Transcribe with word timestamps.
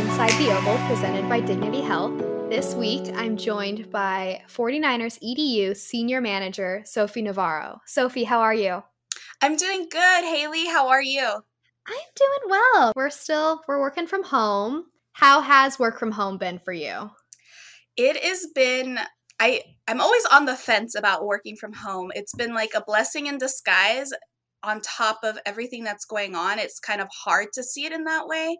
Inside 0.00 0.32
the 0.42 0.50
Oval 0.56 0.78
presented 0.88 1.28
by 1.28 1.40
Dignity 1.40 1.82
Health. 1.82 2.18
This 2.48 2.74
week, 2.74 3.12
I'm 3.16 3.36
joined 3.36 3.90
by 3.90 4.40
49ers 4.48 5.18
EDU 5.22 5.76
Senior 5.76 6.22
Manager 6.22 6.80
Sophie 6.86 7.20
Navarro. 7.20 7.82
Sophie, 7.84 8.24
how 8.24 8.40
are 8.40 8.54
you? 8.54 8.82
I'm 9.42 9.56
doing 9.56 9.88
good. 9.90 10.24
Haley, 10.24 10.66
how 10.66 10.88
are 10.88 11.02
you? 11.02 11.28
I'm 11.86 12.08
doing 12.16 12.48
well. 12.48 12.92
We're 12.96 13.10
still 13.10 13.60
we're 13.68 13.78
working 13.78 14.06
from 14.06 14.24
home. 14.24 14.86
How 15.12 15.42
has 15.42 15.78
work 15.78 15.98
from 15.98 16.12
home 16.12 16.38
been 16.38 16.60
for 16.60 16.72
you? 16.72 17.10
It 17.98 18.16
has 18.24 18.46
been 18.54 18.98
I 19.38 19.60
I'm 19.86 20.00
always 20.00 20.24
on 20.32 20.46
the 20.46 20.56
fence 20.56 20.94
about 20.94 21.26
working 21.26 21.56
from 21.56 21.74
home. 21.74 22.10
It's 22.14 22.34
been 22.34 22.54
like 22.54 22.70
a 22.74 22.82
blessing 22.86 23.26
in 23.26 23.36
disguise 23.36 24.12
on 24.62 24.80
top 24.80 25.18
of 25.22 25.38
everything 25.44 25.84
that's 25.84 26.06
going 26.06 26.34
on. 26.34 26.58
It's 26.58 26.80
kind 26.80 27.02
of 27.02 27.08
hard 27.12 27.48
to 27.54 27.62
see 27.62 27.84
it 27.84 27.92
in 27.92 28.04
that 28.04 28.26
way. 28.26 28.56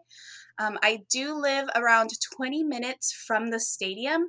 Um, 0.59 0.77
I 0.81 0.99
do 1.09 1.33
live 1.39 1.69
around 1.75 2.09
20 2.35 2.63
minutes 2.63 3.13
from 3.27 3.49
the 3.49 3.59
stadium, 3.59 4.25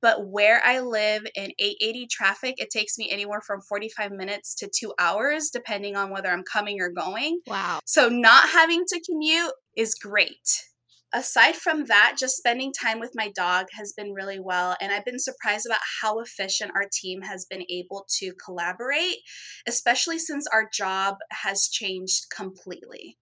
but 0.00 0.28
where 0.28 0.60
I 0.64 0.80
live 0.80 1.22
in 1.34 1.50
880 1.58 2.06
traffic, 2.10 2.54
it 2.58 2.70
takes 2.70 2.98
me 2.98 3.10
anywhere 3.10 3.40
from 3.40 3.60
45 3.62 4.12
minutes 4.12 4.54
to 4.56 4.70
two 4.74 4.94
hours, 4.98 5.50
depending 5.52 5.96
on 5.96 6.10
whether 6.10 6.28
I'm 6.28 6.44
coming 6.44 6.80
or 6.80 6.90
going. 6.90 7.40
Wow. 7.46 7.80
So, 7.84 8.08
not 8.08 8.48
having 8.50 8.84
to 8.88 9.00
commute 9.08 9.52
is 9.76 9.94
great 9.94 10.62
aside 11.12 11.56
from 11.56 11.86
that, 11.86 12.16
just 12.18 12.36
spending 12.36 12.72
time 12.72 13.00
with 13.00 13.12
my 13.14 13.30
dog 13.34 13.66
has 13.72 13.92
been 13.92 14.12
really 14.12 14.40
well. 14.40 14.76
And 14.80 14.92
I've 14.92 15.04
been 15.04 15.18
surprised 15.18 15.66
about 15.66 15.80
how 16.02 16.20
efficient 16.20 16.72
our 16.74 16.86
team 16.92 17.22
has 17.22 17.46
been 17.48 17.64
able 17.70 18.06
to 18.18 18.32
collaborate, 18.44 19.16
especially 19.66 20.18
since 20.18 20.46
our 20.46 20.68
job 20.72 21.16
has 21.30 21.68
changed 21.68 22.26
completely. 22.34 23.18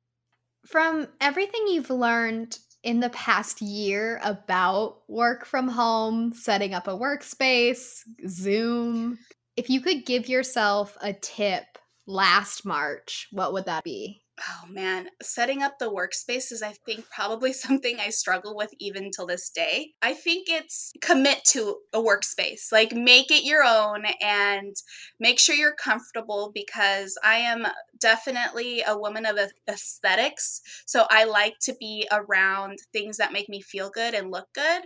From 0.67 1.09
everything 1.21 1.69
you've 1.69 1.91
learned 1.91 2.59
in 2.83 3.01
the 3.01 3.11
past 3.11 3.63
year 3.63 4.21
about 4.23 5.03
work 5.09 5.45
from 5.45 5.69
home, 5.69 6.33
setting 6.33 6.75
up 6.75 6.89
a 6.89 6.97
workspace, 6.97 8.01
Zoom, 8.29 9.19
if 9.57 9.71
you 9.71 9.81
could 9.81 10.05
give 10.05 10.29
yourself 10.29 10.97
a 11.01 11.13
tip 11.13 11.65
last 12.07 12.65
March, 12.65 13.29
what 13.33 13.53
would 13.53 13.67
that 13.67 13.85
be? 13.85 14.23
Oh 14.39 14.67
man, 14.69 15.09
setting 15.23 15.63
up 15.63 15.79
the 15.79 15.91
workspace 15.91 16.53
is, 16.53 16.63
I 16.63 16.75
think, 16.85 17.07
probably 17.11 17.53
something 17.55 17.99
I 17.99 18.11
struggle 18.11 18.55
with 18.55 18.71
even 18.79 19.11
till 19.11 19.27
this 19.27 19.51
day. 19.51 19.93
I 20.03 20.13
think 20.13 20.49
it's 20.49 20.93
commit 21.01 21.43
to 21.49 21.77
a 21.95 21.99
workspace, 21.99 22.71
like 22.71 22.93
make 22.93 23.31
it 23.31 23.45
your 23.45 23.65
own 23.65 24.05
and 24.21 24.77
make 25.19 25.39
sure 25.39 25.55
you're 25.55 25.75
comfortable 25.75 26.51
because 26.53 27.17
I 27.25 27.37
am 27.37 27.67
definitely 28.01 28.83
a 28.87 28.99
woman 28.99 29.27
of 29.27 29.39
aesthetics. 29.69 30.61
So 30.87 31.07
I 31.11 31.25
like 31.25 31.55
to 31.63 31.75
be 31.79 32.07
around 32.13 32.79
things 32.93 33.17
that 33.17 33.33
make 33.33 33.49
me 33.49 33.61
feel 33.61 33.91
good 33.91 34.15
and 34.15 34.31
look 34.31 34.49
good. 34.55 34.83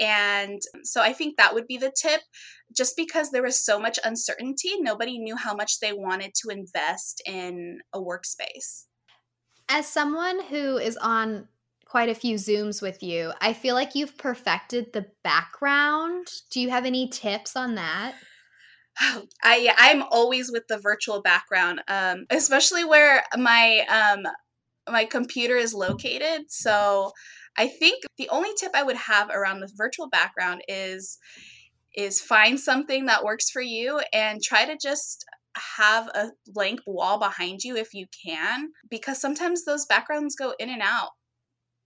And 0.00 0.60
so 0.82 1.00
I 1.00 1.12
think 1.12 1.36
that 1.36 1.54
would 1.54 1.66
be 1.66 1.78
the 1.78 1.92
tip. 1.94 2.20
Just 2.74 2.96
because 2.96 3.30
there 3.30 3.42
was 3.42 3.64
so 3.64 3.78
much 3.78 3.98
uncertainty, 4.04 4.80
nobody 4.80 5.18
knew 5.18 5.36
how 5.36 5.54
much 5.54 5.80
they 5.80 5.92
wanted 5.92 6.32
to 6.42 6.48
invest 6.48 7.22
in 7.26 7.78
a 7.92 8.00
workspace. 8.00 8.86
As 9.68 9.86
someone 9.86 10.42
who 10.44 10.76
is 10.78 10.96
on 10.96 11.48
quite 11.86 12.08
a 12.08 12.14
few 12.14 12.34
Zooms 12.34 12.82
with 12.82 13.02
you, 13.02 13.32
I 13.40 13.52
feel 13.52 13.74
like 13.74 13.94
you've 13.94 14.18
perfected 14.18 14.92
the 14.92 15.06
background. 15.22 16.26
Do 16.50 16.60
you 16.60 16.70
have 16.70 16.84
any 16.84 17.08
tips 17.08 17.54
on 17.56 17.76
that? 17.76 18.14
I 19.42 19.72
I'm 19.76 20.02
always 20.10 20.50
with 20.50 20.64
the 20.68 20.78
virtual 20.78 21.22
background, 21.22 21.82
um, 21.88 22.26
especially 22.30 22.84
where 22.84 23.24
my 23.36 23.80
um, 23.88 24.26
my 24.90 25.04
computer 25.04 25.56
is 25.56 25.74
located. 25.74 26.42
So 26.48 27.12
I 27.56 27.68
think 27.68 28.04
the 28.18 28.28
only 28.30 28.50
tip 28.58 28.72
I 28.74 28.82
would 28.82 28.96
have 28.96 29.30
around 29.30 29.60
the 29.60 29.72
virtual 29.76 30.08
background 30.08 30.62
is 30.68 31.18
is 31.94 32.20
find 32.20 32.58
something 32.58 33.06
that 33.06 33.24
works 33.24 33.50
for 33.50 33.62
you 33.62 34.00
and 34.12 34.42
try 34.42 34.64
to 34.64 34.76
just 34.80 35.24
have 35.76 36.08
a 36.08 36.30
blank 36.48 36.80
wall 36.86 37.18
behind 37.18 37.62
you 37.62 37.76
if 37.76 37.94
you 37.94 38.06
can 38.26 38.70
because 38.90 39.20
sometimes 39.20 39.64
those 39.64 39.86
backgrounds 39.86 40.34
go 40.34 40.54
in 40.58 40.68
and 40.68 40.82
out. 40.82 41.10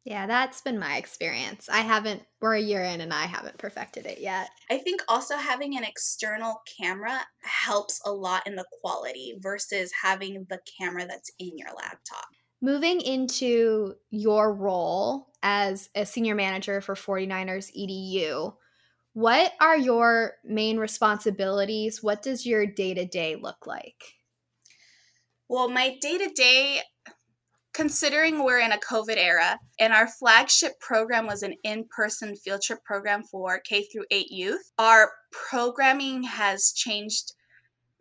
Yeah, 0.05 0.27
that's 0.27 0.63
been 0.63 0.79
my 0.79 0.97
experience. 0.97 1.69
I 1.69 1.81
haven't, 1.81 2.23
we're 2.41 2.55
a 2.55 2.61
year 2.61 2.83
in 2.83 3.03
and 3.03 3.13
I 3.13 3.27
haven't 3.27 3.59
perfected 3.59 4.07
it 4.07 4.21
yet. 4.21 4.49
I 4.71 4.79
think 4.79 5.03
also 5.07 5.37
having 5.37 5.77
an 5.77 5.85
external 5.85 6.63
camera 6.81 7.21
helps 7.43 8.01
a 8.07 8.11
lot 8.11 8.47
in 8.47 8.57
the 8.57 8.65
quality 8.81 9.35
versus 9.41 9.93
having 10.03 10.47
the 10.49 10.61
camera 10.81 11.07
that's 11.07 11.31
in 11.39 11.59
your 11.59 11.69
laptop. 11.77 12.27
Moving 12.63 13.03
into 13.03 13.97
your 14.11 14.55
role 14.55 15.31
as 15.43 15.91
a 15.95 16.07
senior 16.07 16.35
manager 16.35 16.81
for 16.81 16.95
49ers 16.95 17.71
EDU, 17.75 18.57
what 19.13 19.53
are 19.61 19.77
your 19.77 20.35
main 20.43 20.79
responsibilities? 20.79 22.03
What 22.03 22.23
does 22.23 22.47
your 22.47 22.65
day 22.67 22.95
to 22.95 23.05
day 23.05 23.37
look 23.37 23.67
like? 23.67 24.03
Well, 25.49 25.69
my 25.69 25.97
day 26.01 26.19
to 26.19 26.29
day, 26.31 26.83
considering 27.79 28.43
we're 28.43 28.59
in 28.59 28.73
a 28.73 28.79
COVID 28.79 29.17
era 29.17 29.57
and 29.79 29.93
our 29.93 30.09
flagship 30.09 30.73
program 30.81 31.29
was 31.29 31.45
an 31.45 31.55
in 31.63 31.85
person 31.97 32.35
field 32.35 32.61
trip 32.61 32.83
program 32.85 33.23
for 33.23 33.61
K 33.61 33.85
through 33.85 34.05
8 34.11 34.27
youth, 34.33 34.73
our 34.81 35.13
programming 35.31 36.25
has 36.25 36.73
changed 36.73 37.35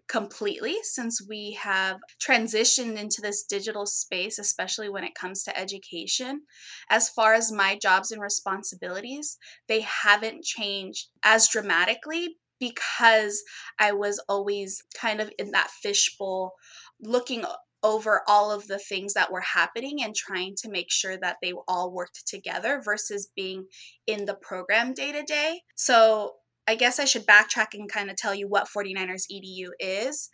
completely 0.10 0.78
since 0.82 1.22
we 1.30 1.52
have 1.62 2.00
transitioned 2.20 2.98
into 2.98 3.22
this 3.22 3.44
digital 3.44 3.86
space, 3.86 4.40
especially 4.40 4.90
when 4.90 5.04
it 5.04 5.14
comes 5.14 5.44
to 5.44 5.56
education. 5.56 6.42
As 6.90 7.10
far 7.10 7.36
as 7.36 7.52
my 7.52 7.78
jobs 7.80 8.12
and 8.12 8.20
responsibilities, 8.20 9.38
they 9.68 9.82
haven't 9.82 10.44
changed 10.44 11.10
as 11.24 11.50
dramatically 11.50 12.38
because 12.60 13.44
I 13.78 13.92
was 13.92 14.20
always 14.28 14.82
kind 15.00 15.22
of 15.22 15.32
in 15.38 15.52
that 15.52 15.70
fishbowl 15.70 16.54
looking 17.00 17.46
over 17.88 18.22
all 18.28 18.52
of 18.52 18.68
the 18.68 18.78
things 18.78 19.14
that 19.14 19.32
were 19.32 19.42
happening 19.42 20.04
and 20.04 20.14
trying 20.14 20.54
to 20.58 20.70
make 20.70 20.92
sure 20.92 21.18
that 21.18 21.38
they 21.42 21.54
all 21.70 21.90
worked 21.90 22.28
together 22.28 22.82
versus 22.84 23.30
being 23.34 23.66
in 24.06 24.26
the 24.26 24.36
program 24.36 24.94
day 24.94 25.14
to 25.14 25.24
day. 25.24 25.62
So 25.76 26.34
I 26.68 26.76
guess 26.76 27.00
I 27.00 27.06
should 27.06 27.26
backtrack 27.26 27.68
and 27.74 27.90
kind 27.90 28.10
of 28.10 28.18
tell 28.18 28.36
you 28.36 28.50
what 28.50 28.68
49ers 28.68 29.24
EDU 29.32 29.70
is. 29.80 30.30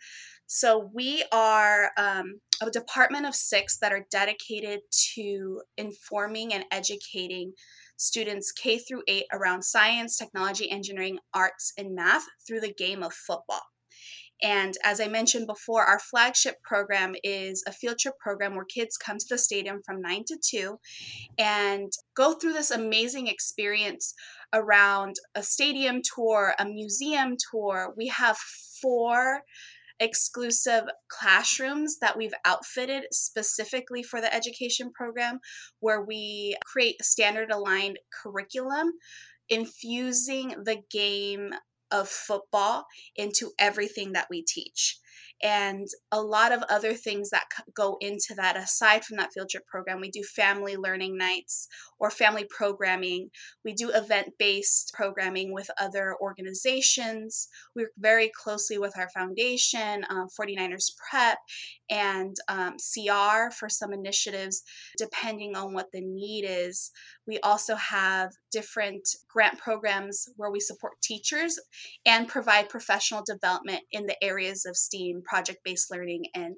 So, 0.46 0.90
we 0.92 1.24
are 1.32 1.90
um, 1.96 2.34
a 2.60 2.70
department 2.70 3.24
of 3.24 3.34
six 3.34 3.78
that 3.78 3.92
are 3.92 4.04
dedicated 4.10 4.80
to 5.14 5.62
informing 5.78 6.52
and 6.52 6.66
educating 6.70 7.54
students 7.96 8.52
K 8.52 8.78
through 8.78 9.04
8 9.08 9.24
around 9.32 9.62
science, 9.62 10.18
technology, 10.18 10.70
engineering, 10.70 11.18
arts, 11.32 11.72
and 11.78 11.94
math 11.94 12.26
through 12.46 12.60
the 12.60 12.74
game 12.74 13.02
of 13.02 13.14
football. 13.14 13.62
And 14.42 14.74
as 14.84 15.00
I 15.00 15.08
mentioned 15.08 15.46
before, 15.46 15.84
our 15.84 15.98
flagship 15.98 16.56
program 16.62 17.14
is 17.22 17.62
a 17.66 17.72
field 17.72 17.98
trip 17.98 18.18
program 18.18 18.54
where 18.54 18.64
kids 18.64 18.96
come 18.96 19.18
to 19.18 19.26
the 19.28 19.38
stadium 19.38 19.80
from 19.84 20.00
9 20.00 20.24
to 20.28 20.38
2 20.42 20.78
and 21.38 21.92
go 22.14 22.34
through 22.34 22.52
this 22.52 22.70
amazing 22.70 23.28
experience 23.28 24.14
around 24.52 25.16
a 25.34 25.42
stadium 25.42 26.00
tour, 26.02 26.54
a 26.58 26.64
museum 26.64 27.36
tour. 27.50 27.94
We 27.96 28.08
have 28.08 28.36
four 28.82 29.42
exclusive 30.00 30.84
classrooms 31.08 31.98
that 32.00 32.16
we've 32.16 32.34
outfitted 32.44 33.04
specifically 33.12 34.02
for 34.02 34.20
the 34.20 34.34
education 34.34 34.90
program 34.92 35.38
where 35.80 36.02
we 36.02 36.56
create 36.66 37.02
standard 37.02 37.50
aligned 37.50 37.98
curriculum 38.22 38.92
infusing 39.48 40.48
the 40.64 40.78
game 40.90 41.50
of 41.94 42.08
football 42.08 42.84
into 43.14 43.52
everything 43.58 44.12
that 44.12 44.26
we 44.28 44.42
teach. 44.42 44.98
And 45.42 45.86
a 46.10 46.22
lot 46.22 46.52
of 46.52 46.62
other 46.70 46.94
things 46.94 47.28
that 47.30 47.44
go 47.74 47.98
into 48.00 48.34
that 48.36 48.56
aside 48.56 49.04
from 49.04 49.18
that 49.18 49.30
field 49.34 49.50
trip 49.50 49.66
program 49.66 50.00
we 50.00 50.10
do 50.10 50.22
family 50.22 50.76
learning 50.76 51.18
nights 51.18 51.68
or 51.98 52.10
family 52.10 52.46
programming. 52.48 53.28
We 53.64 53.74
do 53.74 53.90
event 53.90 54.30
based 54.38 54.92
programming 54.94 55.52
with 55.52 55.68
other 55.78 56.16
organizations. 56.20 57.48
We 57.76 57.82
work 57.82 57.92
very 57.98 58.30
closely 58.42 58.78
with 58.78 58.96
our 58.96 59.10
foundation 59.10 60.06
um, 60.08 60.28
49ers 60.40 60.92
prep 61.10 61.38
and 61.90 62.34
um, 62.48 62.76
cr 62.78 63.50
for 63.50 63.68
some 63.68 63.92
initiatives 63.92 64.62
depending 64.96 65.56
on 65.56 65.74
what 65.74 65.92
the 65.92 66.00
need 66.00 66.46
is. 66.48 66.90
We 67.26 67.38
also 67.40 67.74
have 67.74 68.30
different 68.54 69.08
grant 69.28 69.58
programs 69.58 70.28
where 70.36 70.50
we 70.50 70.60
support 70.60 70.92
teachers 71.02 71.58
and 72.06 72.28
provide 72.28 72.68
professional 72.68 73.24
development 73.26 73.80
in 73.90 74.06
the 74.06 74.22
areas 74.22 74.64
of 74.64 74.76
STEAM, 74.76 75.22
project 75.24 75.58
based 75.64 75.90
learning, 75.90 76.26
and 76.36 76.54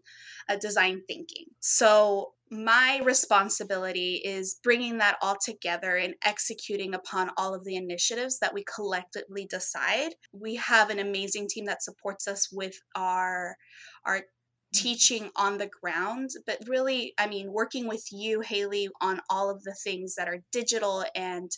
uh, 0.50 0.56
design 0.56 1.00
thinking. 1.08 1.46
So, 1.60 2.32
my 2.48 3.00
responsibility 3.02 4.22
is 4.24 4.60
bringing 4.62 4.98
that 4.98 5.16
all 5.20 5.36
together 5.44 5.96
and 5.96 6.14
executing 6.24 6.94
upon 6.94 7.30
all 7.36 7.54
of 7.54 7.64
the 7.64 7.74
initiatives 7.74 8.38
that 8.38 8.54
we 8.54 8.64
collectively 8.72 9.48
decide. 9.50 10.10
We 10.32 10.54
have 10.56 10.90
an 10.90 11.00
amazing 11.00 11.48
team 11.50 11.64
that 11.64 11.82
supports 11.82 12.28
us 12.28 12.48
with 12.52 12.78
our 12.94 13.56
our 14.04 14.22
teaching 14.76 15.30
on 15.36 15.58
the 15.58 15.70
ground, 15.80 16.30
but 16.46 16.58
really, 16.66 17.14
I 17.18 17.26
mean, 17.26 17.52
working 17.52 17.88
with 17.88 18.04
you, 18.12 18.40
Haley, 18.40 18.88
on 19.00 19.20
all 19.30 19.50
of 19.50 19.62
the 19.62 19.74
things 19.84 20.14
that 20.14 20.28
are 20.28 20.42
digital 20.52 21.04
and 21.14 21.50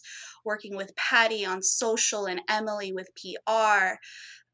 working 0.44 0.76
with 0.76 0.94
Patty 0.96 1.44
on 1.44 1.62
social 1.62 2.26
and 2.26 2.40
Emily 2.48 2.92
with 2.92 3.08
PR. 3.16 3.96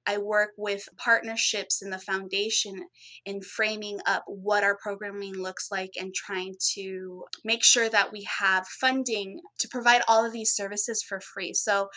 I 0.07 0.19
work 0.19 0.51
with 0.59 0.87
partnerships 0.99 1.81
in 1.83 1.91
the 1.91 1.99
foundation 1.99 2.89
in 3.25 3.41
framing 3.41 4.01
up 4.07 4.25
what 4.27 4.63
our 4.63 4.77
programming 4.77 5.35
looks 5.35 5.71
like 5.71 5.93
and 5.99 6.15
trying 6.15 6.55
to 6.75 7.25
make 7.43 7.65
sure 7.65 7.89
that 7.89 8.13
we 8.13 8.27
have 8.39 8.67
funding 8.67 9.41
to 9.61 9.69
provide 9.69 10.03
all 10.07 10.25
of 10.25 10.33
these 10.33 10.53
services 10.53 11.03
for 11.03 11.21
free. 11.21 11.55
So 11.55 11.89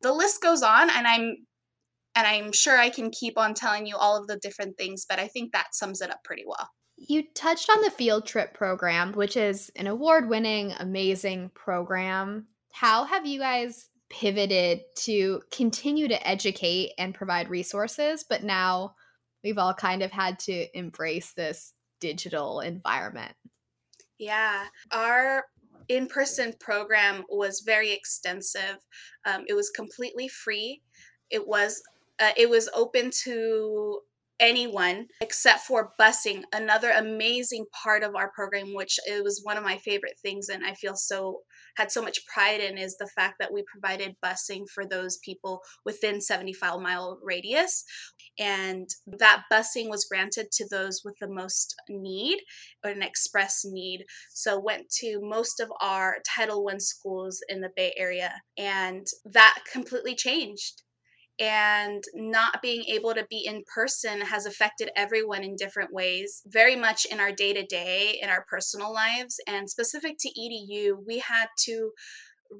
the 0.00 0.12
list 0.12 0.42
goes 0.42 0.62
on 0.62 0.90
and 0.90 1.06
I'm 1.06 1.36
and 2.14 2.26
I'm 2.26 2.52
sure 2.52 2.78
I 2.78 2.90
can 2.90 3.10
keep 3.10 3.38
on 3.38 3.54
telling 3.54 3.86
you 3.86 3.96
all 3.96 4.16
of 4.16 4.26
the 4.26 4.36
different 4.38 4.76
things, 4.76 5.06
but 5.08 5.18
I 5.18 5.28
think 5.28 5.52
that 5.52 5.74
sums 5.74 6.00
it 6.00 6.10
up 6.10 6.22
pretty 6.24 6.44
well. 6.46 6.68
You 6.96 7.24
touched 7.34 7.68
on 7.70 7.82
the 7.82 7.90
field 7.90 8.26
trip 8.26 8.54
program, 8.54 9.12
which 9.12 9.36
is 9.36 9.70
an 9.76 9.86
award 9.86 10.28
winning, 10.28 10.72
amazing 10.78 11.50
program. 11.54 12.46
How 12.72 13.04
have 13.04 13.26
you 13.26 13.40
guys 13.40 13.88
pivoted 14.10 14.82
to 14.94 15.40
continue 15.50 16.06
to 16.06 16.28
educate 16.28 16.92
and 16.98 17.14
provide 17.14 17.48
resources, 17.48 18.24
but 18.28 18.44
now 18.44 18.94
we've 19.42 19.58
all 19.58 19.74
kind 19.74 20.02
of 20.02 20.12
had 20.12 20.38
to 20.40 20.66
embrace 20.78 21.32
this 21.32 21.72
digital 22.00 22.60
environment? 22.60 23.32
Yeah, 24.18 24.66
our 24.92 25.44
in 25.88 26.06
person 26.06 26.54
program 26.60 27.24
was 27.28 27.62
very 27.66 27.90
extensive. 27.92 28.76
Um, 29.24 29.44
it 29.48 29.54
was 29.54 29.70
completely 29.70 30.28
free. 30.28 30.82
It 31.30 31.46
was 31.46 31.82
uh, 32.22 32.32
it 32.36 32.48
was 32.48 32.68
open 32.74 33.10
to 33.24 34.00
anyone 34.40 35.06
except 35.20 35.60
for 35.60 35.92
busing 36.00 36.42
another 36.52 36.90
amazing 36.90 37.64
part 37.82 38.02
of 38.02 38.16
our 38.16 38.30
program 38.34 38.74
which 38.74 38.98
it 39.06 39.22
was 39.22 39.40
one 39.44 39.56
of 39.56 39.62
my 39.62 39.76
favorite 39.78 40.18
things 40.22 40.48
and 40.48 40.64
i 40.64 40.74
feel 40.74 40.96
so 40.96 41.40
had 41.76 41.90
so 41.90 42.02
much 42.02 42.24
pride 42.26 42.60
in 42.60 42.76
is 42.76 42.96
the 42.96 43.08
fact 43.16 43.36
that 43.40 43.52
we 43.52 43.64
provided 43.70 44.16
busing 44.24 44.64
for 44.74 44.84
those 44.86 45.18
people 45.24 45.60
within 45.84 46.20
75 46.20 46.80
mile 46.80 47.18
radius. 47.22 47.84
And 48.38 48.88
that 49.06 49.44
busing 49.52 49.88
was 49.88 50.06
granted 50.10 50.50
to 50.52 50.66
those 50.70 51.02
with 51.04 51.14
the 51.20 51.28
most 51.28 51.74
need 51.88 52.40
or 52.84 52.90
an 52.90 53.02
express 53.02 53.62
need. 53.64 54.04
So 54.30 54.60
went 54.60 54.90
to 55.00 55.20
most 55.22 55.60
of 55.60 55.70
our 55.80 56.16
title 56.36 56.64
one 56.64 56.80
schools 56.80 57.40
in 57.48 57.60
the 57.60 57.70
bay 57.74 57.92
area 57.96 58.32
and 58.58 59.06
that 59.24 59.58
completely 59.70 60.14
changed 60.14 60.82
and 61.38 62.02
not 62.14 62.60
being 62.60 62.84
able 62.88 63.14
to 63.14 63.26
be 63.30 63.44
in 63.46 63.62
person 63.74 64.20
has 64.20 64.46
affected 64.46 64.90
everyone 64.96 65.42
in 65.42 65.56
different 65.56 65.92
ways 65.92 66.42
very 66.46 66.76
much 66.76 67.06
in 67.06 67.20
our 67.20 67.32
day 67.32 67.52
to 67.52 67.64
day 67.64 68.18
in 68.22 68.28
our 68.28 68.44
personal 68.50 68.92
lives 68.92 69.40
and 69.46 69.68
specific 69.68 70.16
to 70.18 70.28
edu 70.28 70.94
we 71.06 71.18
had 71.18 71.46
to 71.58 71.90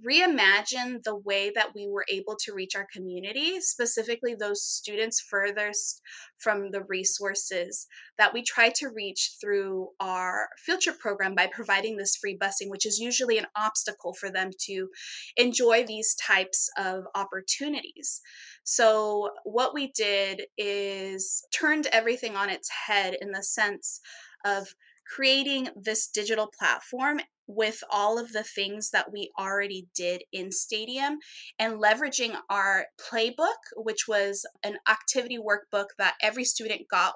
reimagine 0.06 1.02
the 1.02 1.16
way 1.16 1.50
that 1.54 1.74
we 1.74 1.86
were 1.88 2.04
able 2.10 2.36
to 2.36 2.54
reach 2.54 2.74
our 2.74 2.86
community, 2.92 3.60
specifically 3.60 4.34
those 4.34 4.64
students 4.64 5.20
furthest 5.20 6.00
from 6.38 6.70
the 6.70 6.82
resources 6.84 7.86
that 8.18 8.32
we 8.32 8.42
try 8.42 8.70
to 8.70 8.88
reach 8.88 9.36
through 9.40 9.88
our 10.00 10.48
field 10.64 10.80
trip 10.80 10.98
program 10.98 11.34
by 11.34 11.46
providing 11.46 11.96
this 11.96 12.16
free 12.16 12.36
busing, 12.36 12.68
which 12.68 12.86
is 12.86 12.98
usually 12.98 13.38
an 13.38 13.46
obstacle 13.56 14.14
for 14.14 14.30
them 14.30 14.50
to 14.58 14.88
enjoy 15.36 15.84
these 15.84 16.14
types 16.14 16.68
of 16.78 17.04
opportunities. 17.14 18.20
So, 18.64 19.30
what 19.44 19.74
we 19.74 19.88
did 19.88 20.42
is 20.56 21.44
turned 21.52 21.86
everything 21.86 22.36
on 22.36 22.48
its 22.48 22.70
head 22.86 23.16
in 23.20 23.32
the 23.32 23.42
sense 23.42 24.00
of 24.44 24.74
creating 25.06 25.68
this 25.76 26.06
digital 26.08 26.48
platform 26.58 27.20
with 27.46 27.82
all 27.90 28.18
of 28.18 28.32
the 28.32 28.44
things 28.44 28.90
that 28.90 29.12
we 29.12 29.30
already 29.38 29.88
did 29.94 30.22
in 30.32 30.52
Stadium 30.52 31.18
and 31.58 31.74
leveraging 31.74 32.36
our 32.48 32.86
playbook, 33.00 33.58
which 33.76 34.06
was 34.08 34.46
an 34.62 34.78
activity 34.88 35.38
workbook 35.38 35.86
that 35.98 36.14
every 36.22 36.44
student 36.44 36.82
got 36.88 37.14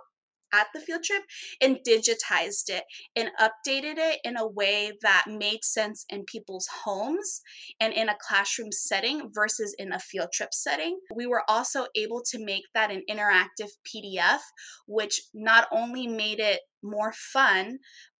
at 0.53 0.69
the 0.75 0.81
field 0.81 1.03
trip 1.03 1.23
and 1.61 1.79
digitized 1.87 2.69
it 2.69 2.85
and 3.15 3.31
updated 3.41 3.99
it 3.99 4.21
in 4.25 4.37
a 4.37 4.47
way 4.47 4.93
that 5.03 5.25
made 5.29 5.65
sense 5.65 6.05
in 6.09 6.25
people's 6.25 6.69
homes 6.85 7.41
and 7.81 7.93
in 7.93 8.09
a 8.09 8.17
classroom 8.21 8.73
setting 8.73 9.31
versus 9.35 9.75
in 9.79 9.93
a 9.93 9.99
field 9.99 10.29
trip 10.33 10.53
setting. 10.53 10.99
We 11.15 11.27
were 11.27 11.43
also 11.49 11.87
able 11.95 12.23
to 12.31 12.45
make 12.45 12.65
that 12.75 12.91
an 12.91 13.03
interactive 13.11 13.71
PDF, 13.87 14.41
which 14.87 15.21
not 15.35 15.69
only 15.73 16.07
made 16.07 16.41
it 16.41 16.61
more 16.83 17.13
fun, 17.13 17.79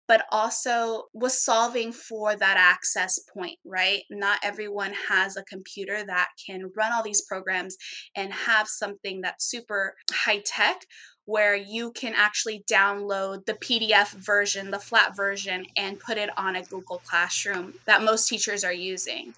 but 0.09 0.25
also 0.31 1.05
was 1.13 1.45
solving 1.45 1.93
for 1.93 2.37
that 2.37 2.57
access 2.57 3.19
point, 3.35 3.59
right? 3.65 4.03
Not 4.11 4.39
everyone 4.45 4.93
has 5.09 5.37
a 5.37 5.45
computer 5.45 6.05
that 6.07 6.29
can 6.47 6.71
run 6.77 6.93
all 6.93 7.03
these 7.03 7.25
programs 7.29 7.77
and 8.17 8.33
have 8.33 8.69
something 8.69 9.21
that's 9.23 9.51
super 9.51 9.95
high 10.13 10.43
tech 10.45 10.79
where 11.27 11.57
you 11.57 11.91
can 11.93 12.15
actually 12.17 12.65
download 12.71 13.45
the 13.45 13.55
PDF 13.55 14.13
version, 14.13 14.71
the 14.71 14.79
flat 14.79 15.15
version, 15.17 15.67
and 15.77 16.01
put 16.01 16.17
it 16.17 16.31
on 16.39 16.57
a 16.57 16.63
Google 16.63 17.03
Classroom 17.05 17.75
that 17.85 18.03
most 18.03 18.29
teachers 18.29 18.65
are 18.65 18.73
using. 18.73 19.35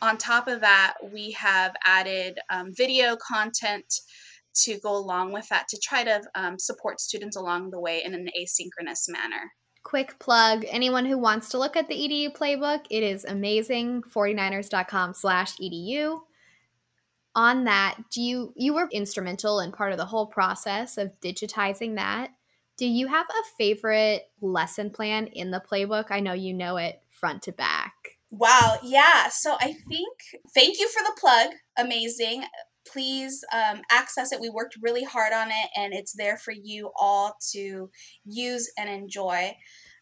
On 0.00 0.16
top 0.16 0.46
of 0.46 0.60
that, 0.60 0.94
we 1.12 1.32
have 1.32 1.74
added 1.84 2.38
um, 2.50 2.72
video 2.72 3.16
content 3.16 3.92
to 4.54 4.78
go 4.78 4.96
along 4.96 5.32
with 5.32 5.48
that 5.48 5.66
to 5.68 5.78
try 5.78 6.04
to 6.04 6.22
um, 6.34 6.58
support 6.58 7.00
students 7.00 7.36
along 7.36 7.70
the 7.70 7.80
way 7.80 8.02
in 8.04 8.14
an 8.14 8.28
asynchronous 8.40 9.08
manner. 9.08 9.52
Quick 9.82 10.18
plug 10.18 10.64
anyone 10.68 11.04
who 11.04 11.18
wants 11.18 11.48
to 11.50 11.58
look 11.58 11.76
at 11.76 11.88
the 11.88 11.94
edu 11.94 12.36
playbook 12.36 12.84
it 12.90 13.02
is 13.02 13.24
amazing. 13.24 14.02
49ers.com 14.02 15.14
slash 15.14 15.56
edu 15.56 16.20
on 17.34 17.64
that 17.64 17.96
do 18.10 18.20
you 18.20 18.52
you 18.56 18.74
were 18.74 18.88
instrumental 18.90 19.60
in 19.60 19.72
part 19.72 19.92
of 19.92 19.98
the 19.98 20.04
whole 20.04 20.26
process 20.26 20.98
of 20.98 21.12
digitizing 21.20 21.96
that. 21.96 22.30
Do 22.76 22.86
you 22.86 23.08
have 23.08 23.26
a 23.28 23.48
favorite 23.56 24.30
lesson 24.40 24.90
plan 24.90 25.26
in 25.28 25.50
the 25.50 25.60
playbook? 25.60 26.06
I 26.10 26.20
know 26.20 26.32
you 26.32 26.54
know 26.54 26.76
it 26.76 27.00
front 27.10 27.42
to 27.42 27.52
back. 27.52 27.94
Wow 28.30 28.78
yeah 28.82 29.28
so 29.30 29.56
i 29.58 29.72
think 29.88 30.18
thank 30.54 30.78
you 30.78 30.88
for 30.88 31.02
the 31.02 31.16
plug 31.18 31.48
amazing. 31.78 32.44
Please 32.90 33.44
um, 33.52 33.82
access 33.90 34.32
it. 34.32 34.40
We 34.40 34.48
worked 34.48 34.78
really 34.80 35.04
hard 35.04 35.32
on 35.34 35.48
it 35.48 35.70
and 35.76 35.92
it's 35.92 36.14
there 36.14 36.38
for 36.38 36.52
you 36.52 36.90
all 36.98 37.34
to 37.52 37.90
use 38.24 38.70
and 38.78 38.88
enjoy. 38.88 39.54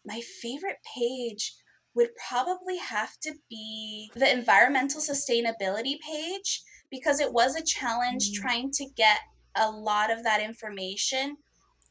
My 0.05 0.21
favorite 0.41 0.77
page 0.95 1.53
would 1.95 2.09
probably 2.29 2.77
have 2.77 3.11
to 3.23 3.33
be 3.49 4.09
the 4.15 4.31
environmental 4.31 5.01
sustainability 5.01 5.95
page 5.99 6.61
because 6.89 7.19
it 7.19 7.31
was 7.31 7.55
a 7.55 7.63
challenge 7.63 8.31
mm-hmm. 8.31 8.41
trying 8.41 8.71
to 8.71 8.85
get 8.95 9.19
a 9.55 9.69
lot 9.69 10.11
of 10.11 10.23
that 10.23 10.41
information 10.41 11.37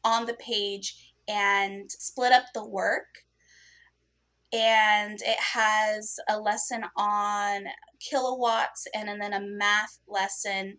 on 0.03 0.25
the 0.25 0.35
page 0.35 1.13
and 1.27 1.89
split 1.91 2.31
up 2.31 2.45
the 2.53 2.65
work. 2.65 3.07
And 4.53 5.19
it 5.21 5.37
has 5.39 6.15
a 6.29 6.39
lesson 6.39 6.85
on 6.95 7.65
kilowatts 7.99 8.87
and, 8.95 9.09
and 9.09 9.21
then 9.21 9.33
a 9.33 9.41
math 9.41 9.99
lesson 10.07 10.77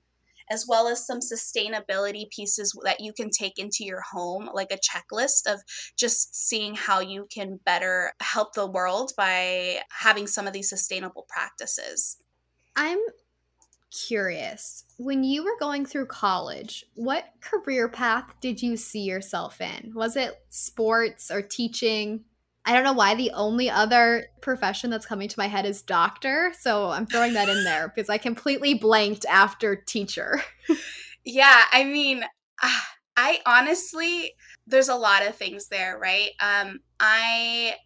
as 0.50 0.66
well 0.66 0.88
as 0.88 1.06
some 1.06 1.20
sustainability 1.20 2.30
pieces 2.30 2.75
that 2.84 3.00
you 3.00 3.12
can 3.12 3.30
take 3.30 3.58
into 3.58 3.84
your 3.84 4.00
home, 4.12 4.48
like 4.52 4.72
a 4.72 4.78
checklist 4.78 5.46
of 5.46 5.60
just 5.96 6.34
seeing 6.34 6.75
how 6.75 7.00
you 7.00 7.26
can 7.32 7.60
better 7.64 8.12
help 8.20 8.54
the 8.54 8.66
world 8.66 9.12
by 9.16 9.78
having 9.90 10.26
some 10.26 10.46
of 10.46 10.52
these 10.52 10.68
sustainable 10.68 11.26
practices. 11.28 12.16
I'm 12.76 12.98
curious. 13.90 14.85
When 14.99 15.25
you 15.25 15.45
were 15.45 15.59
going 15.59 15.87
through 15.87 16.07
college, 16.07 16.85
what 16.95 17.25
career 17.40 17.88
path 17.88 18.25
did 18.40 18.62
you 18.62 18.76
see 18.76 19.00
yourself 19.00 19.61
in? 19.61 19.92
Was 19.95 20.16
it 20.16 20.40
sports 20.50 21.30
or 21.30 21.42
teaching? 21.42 22.25
I 22.64 22.75
don't 22.75 22.85
know 22.85 22.92
why 22.92 23.14
the 23.14 23.30
only 23.30 23.71
other 23.71 24.26
profession 24.42 24.90
that's 24.90 25.07
coming 25.07 25.28
to 25.28 25.38
my 25.38 25.47
head 25.47 25.64
is 25.64 25.80
doctor. 25.80 26.52
So 26.59 26.90
I'm 26.90 27.07
throwing 27.07 27.33
that 27.33 27.49
in 27.49 27.64
there 27.64 27.88
because 27.95 28.11
I 28.11 28.18
completely 28.18 28.75
blanked 28.75 29.25
after 29.26 29.76
teacher. 29.76 30.42
yeah, 31.25 31.62
I 31.73 31.85
mean, 31.85 32.25
I 33.16 33.38
honestly, 33.47 34.33
there's 34.66 34.88
a 34.88 34.95
lot 34.95 35.26
of 35.26 35.35
things 35.35 35.68
there, 35.68 35.99
right? 35.99 36.30
Um, 36.40 36.80
I 37.00 37.76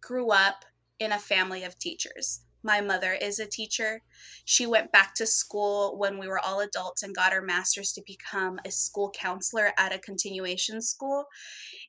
grew 0.00 0.30
up 0.30 0.64
in 0.98 1.12
a 1.12 1.18
family 1.18 1.64
of 1.64 1.78
teachers. 1.78 2.40
My 2.64 2.80
mother 2.80 3.12
is 3.12 3.38
a 3.38 3.46
teacher. 3.46 4.00
She 4.46 4.66
went 4.66 4.90
back 4.90 5.14
to 5.16 5.26
school 5.26 5.98
when 5.98 6.18
we 6.18 6.26
were 6.26 6.38
all 6.38 6.60
adults 6.60 7.02
and 7.02 7.14
got 7.14 7.34
her 7.34 7.42
master's 7.42 7.92
to 7.92 8.02
become 8.06 8.58
a 8.64 8.70
school 8.70 9.12
counselor 9.14 9.72
at 9.76 9.94
a 9.94 9.98
continuation 9.98 10.80
school. 10.80 11.26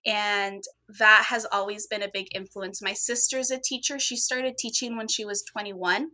And 0.05 0.61
that 0.99 1.25
has 1.29 1.47
always 1.49 1.87
been 1.87 2.03
a 2.03 2.11
big 2.13 2.27
influence. 2.35 2.81
My 2.81 2.91
sister's 2.93 3.51
a 3.51 3.57
teacher. 3.57 3.97
She 3.99 4.17
started 4.17 4.57
teaching 4.57 4.97
when 4.97 5.07
she 5.07 5.23
was 5.23 5.43
21 5.43 6.09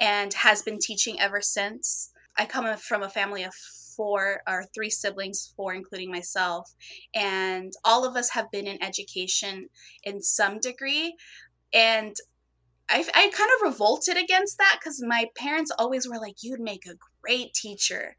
and 0.00 0.32
has 0.32 0.62
been 0.62 0.78
teaching 0.78 1.20
ever 1.20 1.42
since. 1.42 2.10
I 2.38 2.46
come 2.46 2.74
from 2.78 3.02
a 3.02 3.10
family 3.10 3.42
of 3.42 3.52
four 3.96 4.40
or 4.48 4.64
three 4.74 4.88
siblings, 4.88 5.52
four 5.56 5.74
including 5.74 6.10
myself, 6.10 6.72
and 7.14 7.70
all 7.84 8.06
of 8.06 8.16
us 8.16 8.30
have 8.30 8.50
been 8.50 8.66
in 8.66 8.82
education 8.82 9.68
in 10.04 10.22
some 10.22 10.58
degree. 10.58 11.16
And 11.74 12.16
I, 12.90 13.04
I 13.14 13.30
kind 13.30 13.50
of 13.56 13.72
revolted 13.72 14.16
against 14.16 14.58
that 14.58 14.78
because 14.80 15.02
my 15.06 15.26
parents 15.36 15.70
always 15.78 16.08
were 16.08 16.18
like, 16.18 16.36
you'd 16.42 16.60
make 16.60 16.86
a 16.86 16.96
great 17.22 17.54
teacher. 17.54 18.16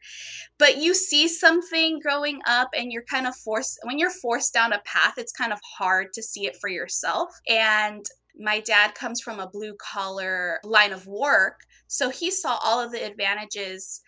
But 0.57 0.77
you 0.77 0.93
see 0.93 1.27
something 1.27 1.99
growing 1.99 2.39
up 2.47 2.69
and 2.75 2.91
you're 2.91 3.03
kind 3.03 3.27
of 3.27 3.35
forced, 3.35 3.79
when 3.83 3.99
you're 3.99 4.09
forced 4.09 4.53
down 4.53 4.73
a 4.73 4.81
path, 4.85 5.15
it's 5.17 5.33
kind 5.33 5.51
of 5.51 5.59
hard 5.77 6.13
to 6.13 6.23
see 6.23 6.45
it 6.45 6.57
for 6.59 6.69
yourself. 6.69 7.29
And 7.47 8.05
my 8.39 8.61
dad 8.61 8.95
comes 8.95 9.21
from 9.21 9.39
a 9.39 9.49
blue 9.49 9.75
collar 9.75 10.59
line 10.63 10.93
of 10.93 11.05
work. 11.05 11.59
So 11.87 12.09
he 12.09 12.31
saw 12.31 12.57
all 12.63 12.79
of 12.79 12.91
the 12.91 13.05
advantages 13.05 14.01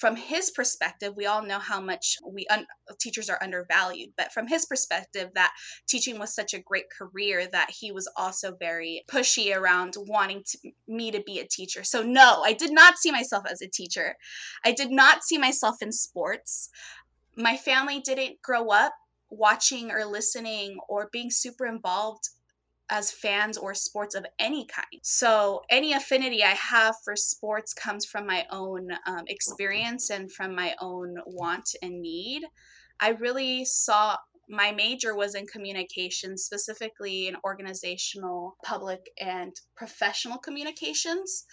from 0.00 0.16
his 0.16 0.50
perspective, 0.50 1.12
we 1.14 1.26
all 1.26 1.42
know 1.42 1.58
how 1.58 1.78
much 1.78 2.16
we 2.26 2.46
un- 2.46 2.66
teachers 2.98 3.28
are 3.28 3.38
undervalued, 3.42 4.08
but 4.16 4.32
from 4.32 4.46
his 4.46 4.64
perspective, 4.64 5.28
that 5.34 5.52
teaching 5.86 6.18
was 6.18 6.34
such 6.34 6.54
a 6.54 6.58
great 6.58 6.86
career 6.90 7.46
that 7.52 7.70
he 7.70 7.92
was 7.92 8.10
also 8.16 8.56
very 8.58 9.04
pushy 9.08 9.54
around 9.54 9.96
wanting 9.98 10.42
to, 10.46 10.58
me 10.88 11.10
to 11.10 11.22
be 11.26 11.38
a 11.38 11.46
teacher. 11.46 11.84
So 11.84 12.02
no, 12.02 12.40
I 12.42 12.54
did 12.54 12.72
not 12.72 12.96
see 12.96 13.12
myself 13.12 13.44
as 13.46 13.60
a 13.60 13.68
teacher. 13.68 14.16
I 14.64 14.72
did 14.72 14.90
not 14.90 15.22
see 15.22 15.36
myself 15.36 15.76
in 15.82 15.92
sports. 15.92 16.70
My 17.36 17.58
family 17.58 18.00
didn't 18.00 18.40
grow 18.40 18.68
up 18.68 18.94
watching 19.28 19.90
or 19.90 20.06
listening 20.06 20.78
or 20.88 21.10
being 21.12 21.30
super 21.30 21.66
involved 21.66 22.30
as 22.90 23.12
fans 23.12 23.56
or 23.56 23.74
sports 23.74 24.14
of 24.14 24.26
any 24.38 24.66
kind. 24.66 25.00
So, 25.02 25.62
any 25.70 25.92
affinity 25.92 26.42
I 26.42 26.54
have 26.54 26.96
for 27.04 27.16
sports 27.16 27.72
comes 27.72 28.04
from 28.04 28.26
my 28.26 28.46
own 28.50 28.88
um, 29.06 29.24
experience 29.28 30.10
and 30.10 30.30
from 30.30 30.54
my 30.54 30.74
own 30.80 31.16
want 31.26 31.70
and 31.82 32.00
need. 32.02 32.42
I 33.00 33.10
really 33.10 33.64
saw 33.64 34.16
my 34.48 34.72
major 34.72 35.14
was 35.14 35.36
in 35.36 35.46
communications, 35.46 36.42
specifically 36.42 37.28
in 37.28 37.36
organizational, 37.44 38.56
public, 38.64 39.08
and 39.20 39.52
professional 39.76 40.38
communications. 40.38 41.46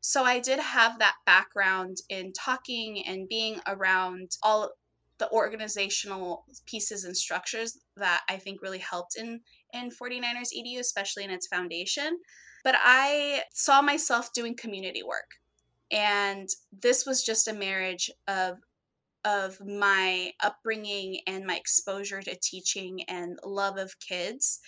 So 0.00 0.24
I 0.24 0.40
did 0.40 0.58
have 0.58 0.98
that 0.98 1.16
background 1.26 1.98
in 2.08 2.32
talking 2.32 3.04
and 3.06 3.28
being 3.28 3.60
around 3.66 4.30
all 4.42 4.70
the 5.18 5.30
organizational 5.30 6.46
pieces 6.64 7.04
and 7.04 7.14
structures 7.14 7.78
that 7.98 8.22
I 8.28 8.38
think 8.38 8.62
really 8.62 8.78
helped 8.78 9.16
in 9.18 9.40
in 9.72 9.90
49ers 9.90 10.52
EDU, 10.56 10.78
especially 10.78 11.24
in 11.24 11.30
its 11.30 11.46
foundation. 11.46 12.18
But 12.64 12.76
I 12.78 13.42
saw 13.52 13.80
myself 13.82 14.32
doing 14.32 14.54
community 14.54 15.02
work. 15.02 15.30
And 15.90 16.48
this 16.82 17.06
was 17.06 17.24
just 17.24 17.48
a 17.48 17.52
marriage 17.52 18.10
of 18.28 18.58
of 19.24 19.60
my 19.60 20.32
upbringing 20.42 21.20
and 21.26 21.44
my 21.44 21.54
exposure 21.54 22.22
to 22.22 22.38
teaching 22.42 23.02
and 23.02 23.38
love 23.44 23.76
of 23.76 23.98
kids 24.00 24.60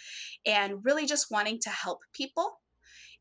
and 0.45 0.85
really 0.85 1.07
just 1.07 1.31
wanting 1.31 1.59
to 1.59 1.71
help 1.71 2.01
people 2.13 2.61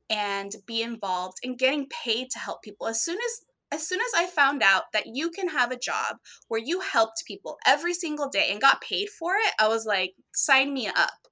and 0.10 0.54
be 0.66 0.82
involved 0.82 1.38
and 1.44 1.58
getting 1.58 1.88
paid 1.88 2.30
to 2.30 2.40
help 2.40 2.62
people 2.62 2.88
as 2.88 3.02
soon 3.02 3.18
as 3.18 3.46
as 3.74 3.88
soon 3.88 4.02
as 4.02 4.12
I 4.18 4.28
found 4.28 4.62
out 4.62 4.92
that 4.92 5.08
you 5.08 5.30
can 5.30 5.48
have 5.48 5.72
a 5.72 5.80
job 5.80 6.18
where 6.50 6.60
you 6.60 6.82
helped 6.82 7.24
people 7.26 7.58
every 7.66 7.94
single 7.94 8.28
day 8.28 8.50
and 8.52 8.60
got 8.60 8.82
paid 8.82 9.08
for 9.08 9.36
it, 9.36 9.54
I 9.58 9.70
was 9.70 9.86
like, 9.86 10.14
sign 10.34 10.74
me 10.74 10.88
up 10.88 11.28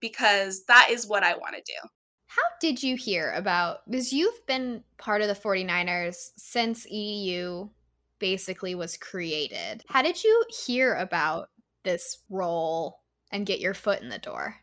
because 0.00 0.64
that 0.68 0.88
is 0.90 1.06
what 1.06 1.22
I 1.22 1.36
want 1.36 1.56
to 1.56 1.62
do. 1.62 1.88
How 2.26 2.42
did 2.60 2.82
you 2.82 2.96
hear 2.96 3.32
about 3.32 3.88
because 3.88 4.12
you've 4.12 4.44
been 4.46 4.82
part 4.98 5.22
of 5.22 5.28
the 5.28 5.34
49ers 5.34 6.30
since 6.36 6.86
EDU 6.86 7.70
basically 8.18 8.74
was 8.74 8.96
created. 8.96 9.84
How 9.88 10.00
did 10.00 10.24
you 10.24 10.44
hear 10.66 10.94
about 10.94 11.50
this 11.82 12.22
role 12.30 13.00
and 13.30 13.44
get 13.44 13.60
your 13.60 13.74
foot 13.74 14.00
in 14.00 14.08
the 14.08 14.18
door? 14.18 14.56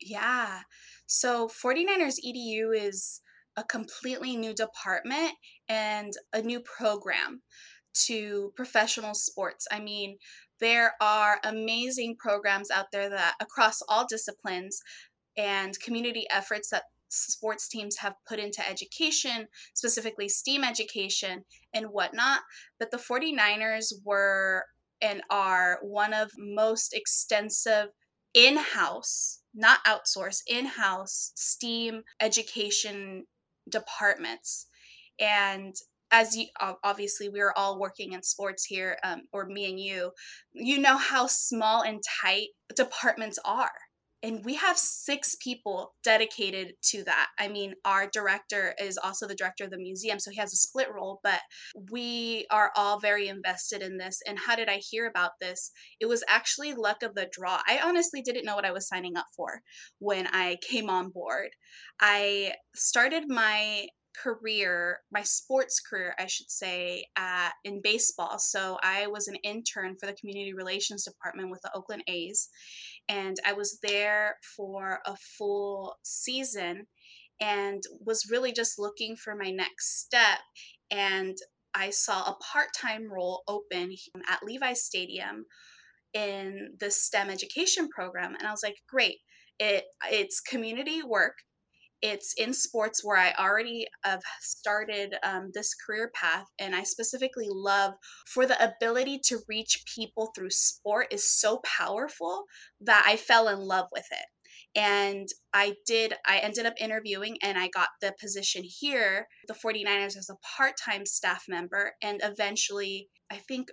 Yeah. 0.00 0.60
So 1.06 1.48
49ers 1.48 2.16
EDU 2.26 2.74
is 2.74 3.20
a 3.56 3.62
completely 3.62 4.36
new 4.36 4.52
department 4.54 5.32
and 5.68 6.12
a 6.32 6.42
new 6.42 6.60
program 6.60 7.42
to 8.06 8.52
professional 8.56 9.14
sports. 9.14 9.68
I 9.70 9.78
mean, 9.78 10.18
there 10.60 10.94
are 11.00 11.38
amazing 11.44 12.16
programs 12.18 12.70
out 12.70 12.86
there 12.92 13.08
that 13.10 13.34
across 13.40 13.80
all 13.88 14.06
disciplines 14.08 14.80
and 15.36 15.78
community 15.80 16.26
efforts 16.30 16.70
that 16.70 16.84
sports 17.08 17.68
teams 17.68 17.98
have 17.98 18.14
put 18.28 18.38
into 18.38 18.66
education, 18.68 19.46
specifically 19.74 20.28
STEAM 20.28 20.64
education 20.64 21.44
and 21.72 21.86
whatnot. 21.86 22.40
But 22.78 22.90
the 22.90 22.96
49ers 22.98 23.92
were 24.04 24.64
and 25.00 25.22
are 25.30 25.78
one 25.82 26.12
of 26.12 26.30
most 26.38 26.94
extensive 26.94 27.88
in-house, 28.32 29.42
not 29.54 29.80
outsource, 29.84 30.38
in-house 30.46 31.32
STEAM 31.36 32.02
education 32.20 33.24
departments. 33.68 34.66
And 35.20 35.74
as 36.14 36.36
you 36.36 36.46
obviously 36.84 37.28
we 37.28 37.40
are 37.40 37.52
all 37.56 37.80
working 37.80 38.12
in 38.12 38.22
sports 38.22 38.64
here 38.64 38.96
um, 39.02 39.22
or 39.32 39.46
me 39.46 39.68
and 39.68 39.80
you 39.80 40.12
you 40.52 40.78
know 40.78 40.96
how 40.96 41.26
small 41.26 41.82
and 41.82 42.00
tight 42.22 42.48
departments 42.76 43.38
are. 43.44 43.72
And 44.22 44.42
we 44.42 44.54
have 44.54 44.78
six 44.78 45.36
people 45.42 45.92
dedicated 46.02 46.76
to 46.90 47.04
that. 47.04 47.26
I 47.38 47.48
mean 47.48 47.74
our 47.84 48.06
director 48.06 48.74
is 48.80 48.96
also 48.96 49.26
the 49.26 49.34
director 49.34 49.64
of 49.64 49.70
the 49.70 49.76
museum 49.76 50.20
so 50.20 50.30
he 50.30 50.36
has 50.36 50.52
a 50.52 50.56
split 50.56 50.86
role 50.94 51.18
but 51.24 51.40
we 51.90 52.46
are 52.48 52.70
all 52.76 53.00
very 53.00 53.26
invested 53.26 53.82
in 53.82 53.98
this. 53.98 54.20
And 54.26 54.38
how 54.38 54.54
did 54.54 54.68
i 54.68 54.76
hear 54.76 55.08
about 55.08 55.32
this? 55.40 55.72
It 55.98 56.06
was 56.06 56.22
actually 56.28 56.74
luck 56.74 57.02
of 57.02 57.16
the 57.16 57.28
draw. 57.32 57.60
I 57.66 57.80
honestly 57.84 58.22
didn't 58.22 58.44
know 58.44 58.54
what 58.54 58.64
i 58.64 58.72
was 58.72 58.86
signing 58.86 59.16
up 59.16 59.26
for 59.36 59.62
when 59.98 60.28
i 60.28 60.58
came 60.62 60.88
on 60.88 61.10
board. 61.10 61.50
I 62.00 62.52
started 62.76 63.24
my 63.28 63.88
career, 64.22 65.00
my 65.12 65.22
sports 65.22 65.80
career, 65.80 66.14
I 66.18 66.26
should 66.26 66.50
say, 66.50 67.06
at, 67.16 67.52
in 67.64 67.80
baseball. 67.82 68.38
So 68.38 68.78
I 68.82 69.06
was 69.06 69.28
an 69.28 69.36
intern 69.36 69.96
for 69.98 70.06
the 70.06 70.14
community 70.14 70.54
relations 70.54 71.04
department 71.04 71.50
with 71.50 71.60
the 71.62 71.70
Oakland 71.74 72.04
A's, 72.08 72.48
and 73.08 73.36
I 73.46 73.52
was 73.52 73.78
there 73.82 74.36
for 74.56 75.00
a 75.06 75.16
full 75.16 75.96
season 76.02 76.86
and 77.40 77.82
was 78.04 78.30
really 78.30 78.52
just 78.52 78.78
looking 78.78 79.16
for 79.16 79.34
my 79.34 79.50
next 79.50 80.00
step. 80.00 80.38
And 80.90 81.36
I 81.74 81.90
saw 81.90 82.22
a 82.22 82.38
part 82.52 82.68
time 82.76 83.12
role 83.12 83.42
open 83.48 83.94
at 84.28 84.44
Levi 84.44 84.74
Stadium 84.74 85.46
in 86.12 86.74
the 86.78 86.90
STEM 86.90 87.28
education 87.28 87.88
program. 87.88 88.36
And 88.36 88.46
I 88.46 88.52
was 88.52 88.62
like, 88.62 88.76
great. 88.88 89.16
It, 89.58 89.84
it's 90.10 90.40
community 90.40 91.02
work 91.02 91.34
it's 92.04 92.34
in 92.34 92.52
sports 92.52 93.02
where 93.02 93.16
I 93.16 93.32
already 93.32 93.86
have 94.04 94.20
started 94.42 95.16
um, 95.22 95.50
this 95.54 95.74
career 95.74 96.10
path, 96.14 96.44
and 96.58 96.76
I 96.76 96.82
specifically 96.82 97.46
love 97.48 97.94
for 98.26 98.44
the 98.44 98.62
ability 98.62 99.20
to 99.28 99.40
reach 99.48 99.82
people 99.96 100.30
through 100.36 100.50
sport 100.50 101.06
is 101.10 101.32
so 101.40 101.62
powerful 101.64 102.44
that 102.82 103.04
I 103.08 103.16
fell 103.16 103.48
in 103.48 103.58
love 103.58 103.86
with 103.90 104.04
it. 104.10 104.26
And 104.78 105.26
I 105.54 105.76
did, 105.86 106.12
I 106.26 106.40
ended 106.40 106.66
up 106.66 106.74
interviewing 106.78 107.38
and 107.42 107.56
I 107.56 107.68
got 107.68 107.88
the 108.02 108.12
position 108.20 108.64
here, 108.64 109.26
the 109.48 109.54
49ers, 109.54 110.18
as 110.18 110.28
a 110.28 110.36
part 110.58 110.74
time 110.84 111.06
staff 111.06 111.44
member. 111.48 111.92
And 112.02 112.20
eventually, 112.22 113.08
I 113.32 113.36
think 113.36 113.68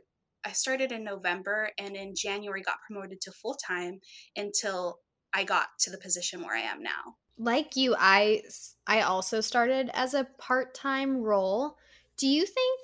I 0.46 0.54
started 0.54 0.94
in 0.94 1.04
November 1.04 1.72
and 1.78 1.98
in 1.98 2.14
January 2.16 2.62
got 2.62 2.78
promoted 2.88 3.20
to 3.22 3.32
full 3.34 3.56
time 3.56 4.00
until 4.38 5.00
I 5.34 5.44
got 5.44 5.68
to 5.82 5.90
the 5.90 5.98
position 5.98 6.44
where 6.44 6.56
I 6.56 6.62
am 6.62 6.82
now 6.82 7.16
like 7.42 7.76
you 7.76 7.96
i 7.98 8.44
i 8.86 9.02
also 9.02 9.42
started 9.42 9.90
as 9.94 10.14
a 10.14 10.28
part-time 10.38 11.22
role. 11.22 11.78
Do 12.18 12.28
you 12.28 12.46
think 12.46 12.80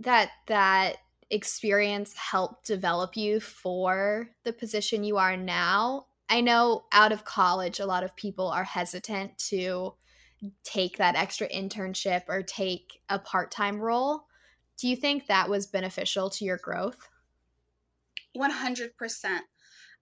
that 0.00 0.30
that 0.46 0.96
experience 1.30 2.14
helped 2.14 2.66
develop 2.66 3.16
you 3.16 3.38
for 3.38 4.30
the 4.44 4.52
position 4.52 5.04
you 5.04 5.18
are 5.18 5.36
now? 5.36 6.06
I 6.30 6.40
know 6.40 6.84
out 6.90 7.12
of 7.12 7.26
college 7.26 7.80
a 7.80 7.86
lot 7.86 8.02
of 8.02 8.16
people 8.16 8.48
are 8.48 8.64
hesitant 8.64 9.36
to 9.50 9.94
take 10.64 10.96
that 10.96 11.16
extra 11.16 11.48
internship 11.48 12.22
or 12.28 12.42
take 12.42 13.00
a 13.10 13.18
part-time 13.18 13.78
role. 13.78 14.24
Do 14.78 14.88
you 14.88 14.96
think 14.96 15.26
that 15.26 15.50
was 15.50 15.66
beneficial 15.66 16.30
to 16.30 16.44
your 16.46 16.58
growth? 16.58 17.08
100% 18.36 18.90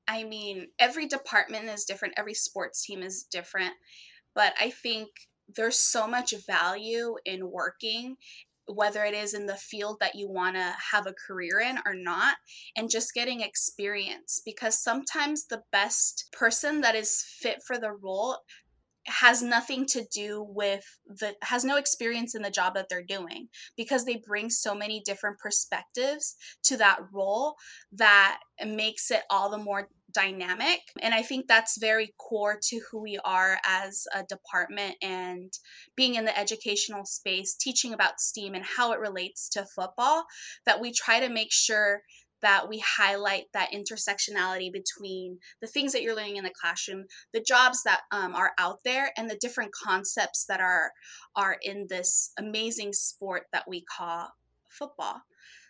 I 0.09 0.25
mean, 0.25 0.69
every 0.79 1.07
department 1.07 1.69
is 1.69 1.85
different, 1.85 2.15
every 2.17 2.35
sports 2.35 2.85
team 2.85 3.03
is 3.03 3.25
different, 3.25 3.75
but 4.35 4.55
I 4.61 4.71
think 4.71 5.09
there's 5.55 5.79
so 5.79 6.07
much 6.07 6.35
value 6.47 7.17
in 7.25 7.51
working 7.51 8.17
whether 8.69 9.05
it 9.05 9.15
is 9.15 9.35
in 9.35 9.47
the 9.47 9.57
field 9.57 9.99
that 10.01 10.15
you 10.15 10.29
want 10.29 10.57
to 10.57 10.75
have 10.93 11.07
a 11.07 11.15
career 11.27 11.61
in 11.61 11.79
or 11.87 11.95
not, 11.95 12.37
and 12.77 12.91
just 12.91 13.15
getting 13.15 13.41
experience 13.41 14.41
because 14.45 14.83
sometimes 14.83 15.47
the 15.47 15.63
best 15.71 16.29
person 16.33 16.81
that 16.81 16.95
is 16.95 17.23
fit 17.41 17.63
for 17.65 17.79
the 17.79 17.93
role 17.93 18.39
has 19.07 19.43
nothing 19.43 19.87
to 19.87 20.05
do 20.13 20.45
with 20.49 20.85
the 21.07 21.35
has 21.43 21.65
no 21.65 21.77
experience 21.77 22.35
in 22.35 22.43
the 22.43 22.51
job 22.51 22.75
that 22.75 22.89
they're 22.89 23.03
doing 23.03 23.49
because 23.77 24.05
they 24.05 24.23
bring 24.27 24.51
so 24.51 24.75
many 24.75 25.01
different 25.05 25.39
perspectives 25.39 26.35
to 26.65 26.77
that 26.77 26.99
role 27.13 27.55
that 27.93 28.39
makes 28.65 29.11
it 29.11 29.23
all 29.31 29.51
the 29.51 29.59
more 29.59 29.89
dynamic. 30.13 30.81
And 31.03 31.13
i 31.13 31.23
think 31.23 31.47
that's 31.47 31.79
very 31.79 32.15
core 32.19 32.59
to 32.63 32.81
who 32.91 33.03
we 33.03 33.19
are 33.25 33.59
as 33.65 34.05
a 34.15 34.23
department 34.25 34.97
and 35.03 35.53
being 35.95 36.15
in 36.15 36.25
the 36.25 36.39
educational 36.39 37.05
space 37.05 37.55
teaching 37.55 37.93
about 37.93 38.21
steam 38.21 38.55
and 38.55 38.65
how 38.65 38.93
it 38.93 39.01
relates 39.01 39.49
to 39.51 39.67
football 39.75 40.25
that 40.65 40.81
we 40.81 40.93
try 40.93 41.21
to 41.21 41.29
make 41.29 41.53
sure 41.53 42.03
that 42.43 42.69
we 42.69 42.83
highlight 42.87 43.45
that 43.53 43.73
intersectionality 43.73 44.73
between 44.73 45.39
the 45.61 45.67
things 45.67 45.93
that 45.93 46.03
you're 46.03 46.17
learning 46.17 46.37
in 46.37 46.45
the 46.45 46.53
classroom, 46.61 47.05
the 47.33 47.41
jobs 47.41 47.83
that 47.85 48.03
um, 48.13 48.35
are 48.35 48.53
out 48.59 48.81
there, 48.85 49.13
and 49.17 49.29
the 49.29 49.39
different 49.41 49.73
concepts 49.73 50.45
that 50.49 50.61
are 50.61 50.93
are 51.35 51.57
in 51.63 51.87
this 51.89 52.33
amazing 52.39 52.93
sport 52.93 53.45
that 53.53 53.65
we 53.69 53.85
call 53.85 54.29
football. 54.69 55.23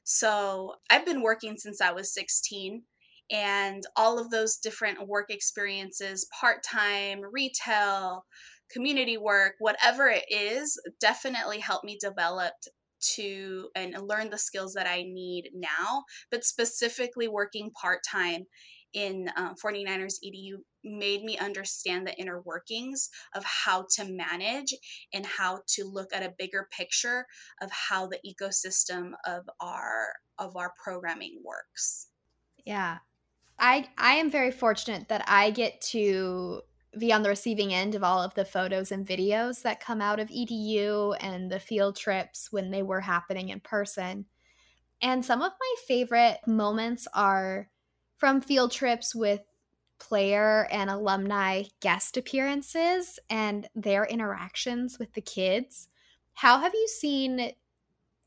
So 0.04 0.74
I've 0.90 1.04
been 1.04 1.22
working 1.22 1.56
since 1.56 1.80
I 1.80 1.92
was 1.92 2.14
16 2.14 2.82
and 3.30 3.82
all 3.96 4.18
of 4.20 4.30
those 4.30 4.56
different 4.56 5.08
work 5.08 5.30
experiences 5.30 6.28
part-time 6.40 7.22
retail 7.32 8.24
community 8.70 9.16
work 9.16 9.54
whatever 9.58 10.06
it 10.06 10.24
is 10.30 10.80
definitely 11.00 11.58
helped 11.58 11.84
me 11.84 11.98
develop 12.00 12.52
to 13.00 13.68
and 13.74 13.96
learn 14.02 14.30
the 14.30 14.38
skills 14.38 14.74
that 14.74 14.86
I 14.86 15.02
need 15.02 15.50
now, 15.54 16.04
but 16.30 16.44
specifically 16.44 17.28
working 17.28 17.70
part 17.70 18.00
time 18.08 18.46
in 18.92 19.28
um, 19.36 19.54
49ers 19.62 20.14
EDU 20.24 20.56
made 20.82 21.22
me 21.22 21.36
understand 21.38 22.06
the 22.06 22.14
inner 22.14 22.40
workings 22.42 23.10
of 23.34 23.44
how 23.44 23.84
to 23.96 24.04
manage 24.04 24.74
and 25.12 25.26
how 25.26 25.60
to 25.68 25.84
look 25.84 26.14
at 26.14 26.22
a 26.22 26.32
bigger 26.38 26.68
picture 26.76 27.26
of 27.60 27.70
how 27.70 28.06
the 28.06 28.18
ecosystem 28.26 29.10
of 29.26 29.42
our 29.60 30.14
of 30.38 30.56
our 30.56 30.72
programming 30.82 31.40
works. 31.44 32.08
Yeah. 32.64 32.98
I 33.58 33.88
I 33.98 34.14
am 34.14 34.30
very 34.30 34.50
fortunate 34.50 35.08
that 35.08 35.24
I 35.26 35.50
get 35.50 35.80
to 35.92 36.62
be 36.98 37.12
on 37.12 37.22
the 37.22 37.28
receiving 37.28 37.74
end 37.74 37.94
of 37.94 38.02
all 38.02 38.22
of 38.22 38.34
the 38.34 38.44
photos 38.44 38.90
and 38.90 39.06
videos 39.06 39.62
that 39.62 39.80
come 39.80 40.00
out 40.00 40.20
of 40.20 40.28
EDU 40.28 41.16
and 41.20 41.50
the 41.50 41.60
field 41.60 41.96
trips 41.96 42.50
when 42.50 42.70
they 42.70 42.82
were 42.82 43.00
happening 43.00 43.50
in 43.50 43.60
person. 43.60 44.26
And 45.02 45.24
some 45.24 45.42
of 45.42 45.52
my 45.58 45.74
favorite 45.86 46.38
moments 46.46 47.06
are 47.12 47.68
from 48.16 48.40
field 48.40 48.72
trips 48.72 49.14
with 49.14 49.42
player 49.98 50.66
and 50.70 50.90
alumni 50.90 51.64
guest 51.80 52.16
appearances 52.16 53.18
and 53.30 53.68
their 53.74 54.04
interactions 54.04 54.98
with 54.98 55.12
the 55.12 55.20
kids. 55.20 55.88
How 56.34 56.58
have 56.58 56.74
you 56.74 56.88
seen 56.88 57.52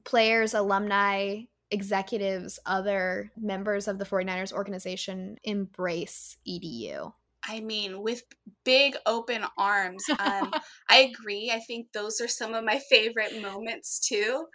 players, 0.04 0.54
alumni, 0.54 1.42
executives, 1.72 2.60
other 2.66 3.32
members 3.38 3.88
of 3.88 4.00
the 4.00 4.06
49ers 4.06 4.54
organization 4.54 5.38
embrace 5.44 6.38
EDU? 6.48 7.14
I 7.44 7.62
mean, 7.62 8.02
with 8.02 8.24
big 8.64 8.96
open 9.06 9.44
arms. 9.58 10.06
Um, 10.20 10.52
I 10.90 11.12
agree. 11.12 11.52
I 11.54 11.60
think 11.60 11.92
those 11.92 12.22
are 12.22 12.28
some 12.28 12.54
of 12.54 12.64
my 12.64 12.80
favorite 12.90 13.42
moments 13.42 14.00
too. 14.00 14.46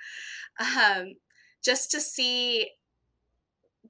Um, 0.61 1.15
just 1.65 1.91
to 1.93 2.01
see 2.01 2.71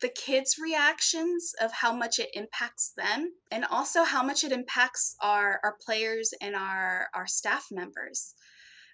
the 0.00 0.08
kids' 0.08 0.58
reactions 0.58 1.54
of 1.60 1.72
how 1.72 1.94
much 1.94 2.18
it 2.18 2.30
impacts 2.34 2.92
them 2.96 3.32
and 3.50 3.64
also 3.64 4.02
how 4.02 4.22
much 4.22 4.42
it 4.42 4.52
impacts 4.52 5.14
our, 5.20 5.60
our 5.62 5.76
players 5.84 6.34
and 6.40 6.56
our, 6.56 7.08
our 7.14 7.26
staff 7.26 7.66
members. 7.70 8.34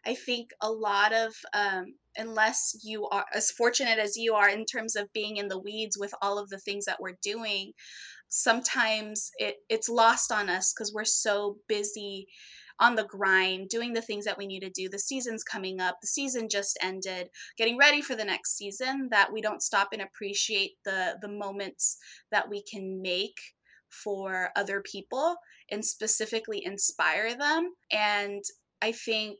I 0.06 0.14
think 0.14 0.50
a 0.60 0.70
lot 0.70 1.12
of, 1.12 1.34
um, 1.54 1.94
unless 2.16 2.76
you 2.82 3.06
are 3.08 3.26
as 3.34 3.50
fortunate 3.50 3.98
as 3.98 4.16
you 4.16 4.34
are 4.34 4.48
in 4.48 4.64
terms 4.64 4.96
of 4.96 5.12
being 5.12 5.36
in 5.36 5.48
the 5.48 5.58
weeds 5.58 5.96
with 5.98 6.12
all 6.22 6.38
of 6.38 6.48
the 6.48 6.58
things 6.58 6.84
that 6.86 7.00
we're 7.00 7.18
doing, 7.22 7.72
sometimes 8.28 9.30
it, 9.38 9.56
it's 9.68 9.88
lost 9.88 10.32
on 10.32 10.48
us 10.48 10.72
because 10.72 10.92
we're 10.94 11.04
so 11.04 11.56
busy 11.68 12.26
on 12.78 12.94
the 12.94 13.04
grind, 13.04 13.68
doing 13.68 13.92
the 13.92 14.00
things 14.00 14.24
that 14.24 14.38
we 14.38 14.46
need 14.46 14.60
to 14.60 14.70
do. 14.70 14.88
The 14.88 14.98
season's 14.98 15.44
coming 15.44 15.80
up. 15.80 15.98
The 16.00 16.06
season 16.06 16.48
just 16.48 16.78
ended, 16.82 17.28
getting 17.58 17.76
ready 17.76 18.00
for 18.00 18.14
the 18.14 18.24
next 18.24 18.56
season 18.56 19.08
that 19.10 19.30
we 19.32 19.42
don't 19.42 19.62
stop 19.62 19.88
and 19.92 20.00
appreciate 20.00 20.72
the 20.84 21.16
the 21.20 21.28
moments 21.28 21.98
that 22.32 22.48
we 22.48 22.62
can 22.62 23.02
make 23.02 23.38
for 23.90 24.50
other 24.56 24.80
people 24.80 25.36
and 25.70 25.84
specifically 25.84 26.64
inspire 26.64 27.36
them. 27.36 27.72
And 27.92 28.42
I 28.80 28.92
think 28.92 29.36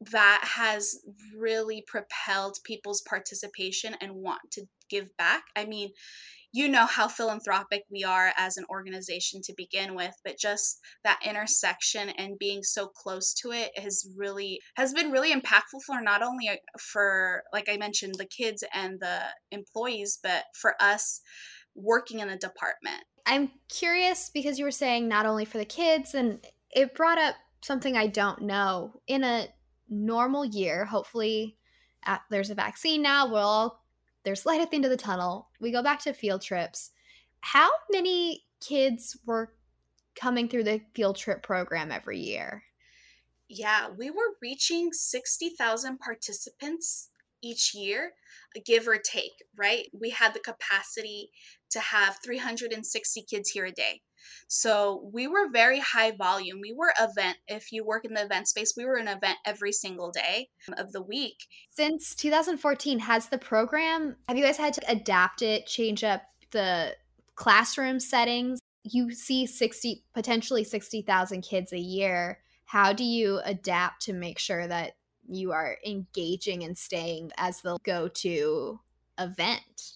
that 0.00 0.44
has 0.56 0.96
really 1.36 1.84
propelled 1.86 2.58
people's 2.64 3.02
participation 3.02 3.96
and 4.00 4.14
want 4.14 4.40
to 4.52 4.64
give 4.88 5.16
back. 5.16 5.44
I 5.56 5.64
mean, 5.64 5.90
you 6.52 6.68
know 6.68 6.86
how 6.86 7.08
philanthropic 7.08 7.84
we 7.90 8.04
are 8.04 8.32
as 8.36 8.56
an 8.56 8.64
organization 8.70 9.40
to 9.42 9.52
begin 9.56 9.94
with 9.94 10.14
but 10.24 10.38
just 10.38 10.80
that 11.04 11.20
intersection 11.24 12.08
and 12.10 12.38
being 12.38 12.62
so 12.62 12.86
close 12.86 13.34
to 13.34 13.52
it 13.52 13.70
has 13.78 14.08
really 14.16 14.58
has 14.76 14.94
been 14.94 15.10
really 15.10 15.32
impactful 15.32 15.82
for 15.86 16.00
not 16.00 16.22
only 16.22 16.48
uh, 16.48 16.56
for 16.80 17.42
like 17.52 17.68
i 17.68 17.76
mentioned 17.76 18.14
the 18.16 18.26
kids 18.26 18.64
and 18.72 18.98
the 19.00 19.20
employees 19.50 20.18
but 20.22 20.44
for 20.54 20.74
us 20.80 21.20
working 21.74 22.20
in 22.20 22.28
the 22.28 22.36
department 22.36 23.04
i'm 23.26 23.50
curious 23.68 24.30
because 24.32 24.58
you 24.58 24.64
were 24.64 24.70
saying 24.70 25.06
not 25.06 25.26
only 25.26 25.44
for 25.44 25.58
the 25.58 25.64
kids 25.64 26.14
and 26.14 26.44
it 26.70 26.94
brought 26.94 27.18
up 27.18 27.34
something 27.60 27.96
i 27.96 28.06
don't 28.06 28.40
know 28.40 28.94
in 29.06 29.22
a 29.22 29.48
normal 29.88 30.44
year 30.44 30.84
hopefully 30.84 31.56
at, 32.04 32.22
there's 32.30 32.50
a 32.50 32.54
vaccine 32.54 33.02
now 33.02 33.26
we'll 33.26 33.36
all 33.36 33.84
there's 34.24 34.44
light 34.44 34.60
at 34.60 34.70
the 34.70 34.76
end 34.76 34.84
of 34.84 34.90
the 34.90 34.96
tunnel. 34.96 35.48
We 35.60 35.72
go 35.72 35.82
back 35.82 36.00
to 36.00 36.12
field 36.12 36.42
trips. 36.42 36.90
How 37.40 37.70
many 37.90 38.44
kids 38.60 39.16
were 39.24 39.54
coming 40.14 40.48
through 40.48 40.64
the 40.64 40.82
field 40.94 41.16
trip 41.16 41.42
program 41.42 41.90
every 41.90 42.18
year? 42.18 42.62
Yeah, 43.48 43.88
we 43.96 44.10
were 44.10 44.36
reaching 44.42 44.92
60,000 44.92 45.98
participants 45.98 47.08
each 47.42 47.74
year, 47.74 48.12
give 48.66 48.86
or 48.86 48.98
take, 48.98 49.32
right? 49.56 49.86
We 49.98 50.10
had 50.10 50.34
the 50.34 50.40
capacity 50.40 51.30
to 51.70 51.80
have 51.80 52.18
360 52.22 53.22
kids 53.22 53.48
here 53.48 53.64
a 53.64 53.72
day. 53.72 54.02
So 54.48 55.08
we 55.12 55.26
were 55.26 55.50
very 55.52 55.80
high 55.80 56.12
volume. 56.12 56.60
We 56.60 56.72
were 56.72 56.92
event. 57.00 57.36
If 57.46 57.72
you 57.72 57.84
work 57.84 58.04
in 58.04 58.14
the 58.14 58.24
event 58.24 58.48
space, 58.48 58.74
we 58.76 58.84
were 58.84 58.96
an 58.96 59.08
event 59.08 59.38
every 59.44 59.72
single 59.72 60.10
day 60.10 60.48
of 60.76 60.92
the 60.92 61.02
week. 61.02 61.46
Since 61.70 62.14
2014, 62.14 62.98
has 63.00 63.28
the 63.28 63.38
program, 63.38 64.16
have 64.28 64.36
you 64.36 64.44
guys 64.44 64.56
had 64.56 64.74
to 64.74 64.90
adapt 64.90 65.42
it, 65.42 65.66
change 65.66 66.04
up 66.04 66.22
the 66.50 66.96
classroom 67.34 68.00
settings? 68.00 68.60
You 68.84 69.12
see 69.12 69.46
60, 69.46 70.04
potentially 70.14 70.64
60,000 70.64 71.42
kids 71.42 71.72
a 71.72 71.78
year. 71.78 72.40
How 72.64 72.92
do 72.92 73.04
you 73.04 73.40
adapt 73.44 74.02
to 74.02 74.12
make 74.12 74.38
sure 74.38 74.66
that 74.66 74.92
you 75.28 75.52
are 75.52 75.76
engaging 75.86 76.64
and 76.64 76.76
staying 76.76 77.30
as 77.36 77.60
the 77.60 77.78
go 77.82 78.08
to 78.08 78.80
event? 79.18 79.92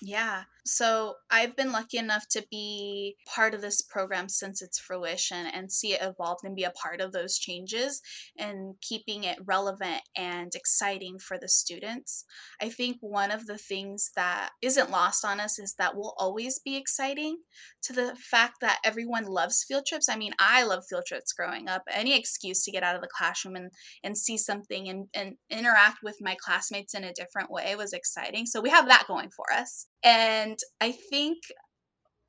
Yeah. 0.00 0.44
So 0.68 1.14
I've 1.30 1.56
been 1.56 1.72
lucky 1.72 1.96
enough 1.96 2.28
to 2.32 2.44
be 2.50 3.16
part 3.26 3.54
of 3.54 3.62
this 3.62 3.80
program 3.80 4.28
since 4.28 4.60
its 4.60 4.78
fruition 4.78 5.46
and 5.46 5.72
see 5.72 5.94
it 5.94 6.02
evolve 6.02 6.40
and 6.44 6.54
be 6.54 6.64
a 6.64 6.70
part 6.70 7.00
of 7.00 7.12
those 7.12 7.38
changes 7.38 8.02
and 8.38 8.74
keeping 8.82 9.24
it 9.24 9.38
relevant 9.46 10.02
and 10.14 10.54
exciting 10.54 11.18
for 11.18 11.38
the 11.38 11.48
students. 11.48 12.24
I 12.60 12.68
think 12.68 12.98
one 13.00 13.30
of 13.30 13.46
the 13.46 13.56
things 13.56 14.10
that 14.14 14.50
isn't 14.60 14.90
lost 14.90 15.24
on 15.24 15.40
us 15.40 15.58
is 15.58 15.74
that 15.78 15.96
will 15.96 16.14
always 16.18 16.58
be 16.58 16.76
exciting 16.76 17.38
to 17.84 17.94
the 17.94 18.14
fact 18.30 18.56
that 18.60 18.80
everyone 18.84 19.24
loves 19.24 19.64
field 19.66 19.86
trips. 19.86 20.10
I 20.10 20.16
mean, 20.16 20.32
I 20.38 20.64
love 20.64 20.84
field 20.88 21.04
trips 21.06 21.32
growing 21.32 21.68
up. 21.68 21.82
Any 21.90 22.14
excuse 22.14 22.62
to 22.64 22.70
get 22.70 22.82
out 22.82 22.94
of 22.94 23.00
the 23.00 23.08
classroom 23.16 23.56
and, 23.56 23.70
and 24.04 24.18
see 24.18 24.36
something 24.36 24.88
and, 24.88 25.06
and 25.14 25.36
interact 25.48 25.98
with 26.02 26.18
my 26.20 26.36
classmates 26.44 26.92
in 26.92 27.04
a 27.04 27.14
different 27.14 27.50
way 27.50 27.74
was 27.74 27.94
exciting. 27.94 28.44
So 28.44 28.60
we 28.60 28.68
have 28.68 28.88
that 28.88 29.06
going 29.08 29.30
for 29.30 29.46
us. 29.52 29.86
And 30.04 30.57
I 30.80 30.92
think 30.92 31.38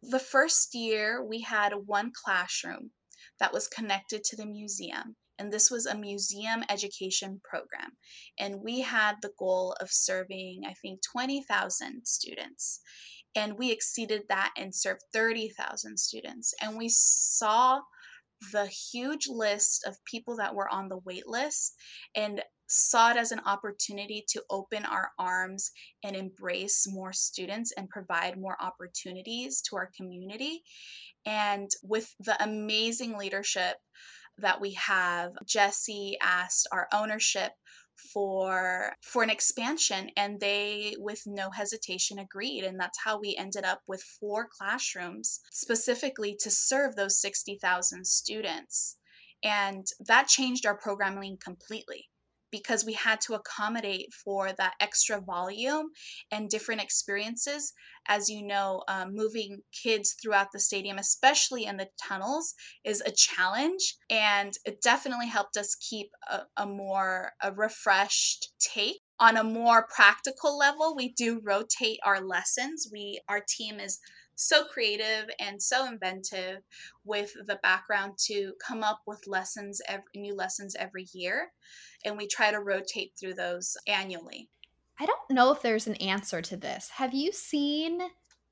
the 0.02 0.20
first 0.20 0.74
year 0.74 1.24
we 1.24 1.42
had 1.42 1.74
one 1.86 2.12
classroom 2.14 2.92
that 3.40 3.54
was 3.54 3.68
connected 3.68 4.24
to 4.26 4.36
the 4.36 4.46
museum. 4.46 5.16
And 5.38 5.54
this 5.54 5.72
was 5.72 5.86
a 5.86 5.98
museum 5.98 6.64
education 6.70 7.40
program. 7.50 7.92
And 8.38 8.62
we 8.62 8.82
had 8.82 9.16
the 9.22 9.32
goal 9.40 9.76
of 9.80 9.90
serving, 9.90 10.64
I 10.68 10.74
think, 10.82 11.00
20,000 11.14 12.02
students. 12.06 12.82
And 13.36 13.58
we 13.58 13.72
exceeded 13.72 14.24
that 14.28 14.52
and 14.58 14.76
served 14.76 15.02
30,000 15.14 15.98
students. 15.98 16.54
And 16.62 16.78
we 16.78 16.90
saw 16.90 17.80
the 18.52 18.68
huge 18.68 19.28
list 19.30 19.86
of 19.86 20.04
people 20.06 20.36
that 20.38 20.56
were 20.56 20.70
on 20.70 20.90
the 20.90 21.00
wait 21.06 21.28
list 21.28 21.74
and 22.16 22.42
saw 22.70 23.12
it 23.12 23.18
as 23.18 23.32
an 23.32 23.42
opportunity 23.46 24.24
to 24.30 24.44
open 24.50 24.86
our 24.86 25.12
arms 25.18 25.72
and 26.04 26.16
embrace 26.16 26.86
more 26.88 27.12
students 27.12 27.74
and 27.76 27.90
provide 27.90 28.40
more 28.40 28.56
opportunities 28.62 29.62
to 29.62 29.76
our 29.76 29.90
community. 29.98 30.62
And 31.26 31.70
with 31.84 32.14
the 32.20 32.42
amazing 32.42 33.18
leadership 33.18 33.78
that 34.38 34.62
we 34.62 34.74
have, 34.74 35.32
Jesse 35.46 36.18
asked 36.22 36.68
our 36.72 36.88
ownership 36.94 37.52
for 38.14 38.94
for 39.04 39.24
an 39.24 39.30
expansion 39.30 40.10
and 40.16 40.40
they 40.40 40.96
with 41.00 41.22
no 41.26 41.50
hesitation 41.50 42.20
agreed. 42.20 42.64
And 42.64 42.80
that's 42.80 43.00
how 43.04 43.20
we 43.20 43.36
ended 43.36 43.66
up 43.66 43.82
with 43.88 44.02
four 44.02 44.48
classrooms 44.58 45.42
specifically 45.52 46.38
to 46.40 46.50
serve 46.50 46.96
those 46.96 47.20
60,000 47.20 48.06
students. 48.06 48.98
And 49.44 49.86
that 50.08 50.28
changed 50.28 50.66
our 50.66 50.78
programming 50.78 51.38
completely 51.44 52.09
because 52.52 52.86
we 52.86 52.94
had 52.94 53.22
to 53.22 53.34
accommodate 53.34 54.14
for 54.14 54.52
that 54.54 54.74
extra 54.80 55.22
volume 55.22 55.90
and 56.32 56.50
different 56.50 56.82
experiences. 56.82 57.74
As 58.08 58.30
you 58.30 58.46
know, 58.46 58.84
um, 58.88 59.14
moving 59.14 59.60
kids 59.84 60.16
throughout 60.22 60.48
the 60.52 60.60
stadium, 60.60 60.98
especially 60.98 61.66
in 61.66 61.78
the 61.78 61.90
tunnels, 62.02 62.54
is 62.84 63.02
a 63.02 63.12
challenge. 63.12 63.96
And 64.10 64.54
it 64.66 64.82
definitely 64.82 65.28
helped 65.28 65.58
us 65.58 65.76
keep 65.76 66.10
a, 66.30 66.42
a 66.58 66.66
more 66.66 67.32
a 67.42 67.52
refreshed 67.52 68.52
take 68.60 69.02
on 69.20 69.38
a 69.38 69.44
more 69.44 69.86
practical 69.94 70.58
level 70.58 70.96
we 70.96 71.12
do 71.14 71.42
rotate 71.44 72.00
our 72.06 72.22
lessons 72.22 72.88
we 72.92 73.20
our 73.28 73.42
team 73.48 73.80
is 73.80 74.00
so 74.40 74.64
creative 74.64 75.30
and 75.40 75.62
so 75.62 75.86
inventive 75.86 76.62
with 77.04 77.34
the 77.46 77.60
background 77.62 78.14
to 78.18 78.54
come 78.66 78.84
up 78.84 79.02
with 79.06 79.28
lessons 79.28 79.82
every, 79.88 80.04
new 80.16 80.34
lessons 80.36 80.76
every 80.80 81.08
year 81.14 81.52
and 82.06 82.18
we 82.18 82.28
try 82.28 82.50
to 82.50 82.60
rotate 82.60 83.12
through 83.20 83.34
those 83.34 83.76
annually. 83.88 84.50
I 85.00 85.06
don't 85.06 85.20
know 85.30 85.52
if 85.52 85.62
there's 85.62 85.88
an 85.88 85.96
answer 85.96 86.42
to 86.42 86.58
this. 86.58 86.90
Have 86.90 87.14
you 87.14 87.32
seen 87.32 88.00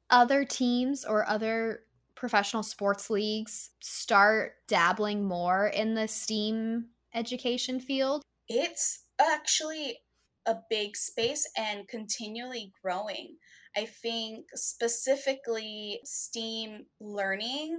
other 0.10 0.44
teams 0.46 1.06
or 1.06 1.28
other 1.28 1.82
professional 2.16 2.64
sports 2.64 3.10
leagues 3.10 3.72
start 3.80 4.54
dabbling 4.68 5.24
more 5.24 5.68
in 5.68 5.94
the 5.94 6.08
steam 6.08 6.88
education 7.14 7.80
field? 7.80 8.22
It's 8.48 9.04
actually 9.20 10.00
a 10.46 10.56
big 10.70 10.96
space 10.96 11.50
and 11.58 11.88
continually 11.88 12.72
growing 12.82 13.36
I 13.78 13.86
think 13.86 14.48
specifically 14.56 16.00
STEAM 16.04 16.88
learning 17.00 17.78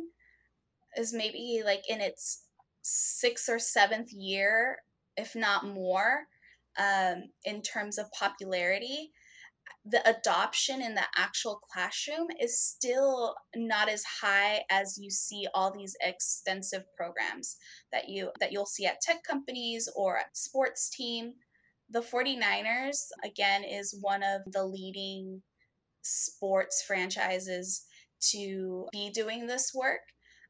is 0.96 1.12
maybe 1.12 1.62
like 1.64 1.82
in 1.88 2.00
its 2.00 2.44
sixth 2.82 3.48
or 3.48 3.58
seventh 3.58 4.12
year, 4.12 4.78
if 5.16 5.34
not 5.34 5.66
more, 5.66 6.28
um, 6.78 7.24
in 7.44 7.62
terms 7.62 7.98
of 7.98 8.12
popularity. 8.12 9.10
The 9.84 10.08
adoption 10.08 10.82
in 10.82 10.94
the 10.94 11.02
actual 11.16 11.56
classroom 11.56 12.28
is 12.40 12.62
still 12.62 13.34
not 13.56 13.88
as 13.88 14.04
high 14.04 14.62
as 14.70 14.98
you 14.98 15.10
see 15.10 15.48
all 15.52 15.72
these 15.76 15.96
extensive 16.00 16.84
programs 16.96 17.56
that 17.90 18.08
you 18.08 18.30
that 18.38 18.52
you'll 18.52 18.66
see 18.66 18.86
at 18.86 19.00
tech 19.00 19.24
companies 19.24 19.88
or 19.96 20.16
at 20.16 20.36
sports 20.36 20.90
team. 20.90 21.34
The 21.90 22.02
49ers 22.02 23.08
again 23.24 23.64
is 23.64 23.98
one 24.00 24.22
of 24.22 24.42
the 24.52 24.64
leading 24.64 25.42
sports 26.02 26.82
franchises 26.86 27.84
to 28.30 28.86
be 28.92 29.10
doing 29.10 29.46
this 29.46 29.72
work. 29.74 30.00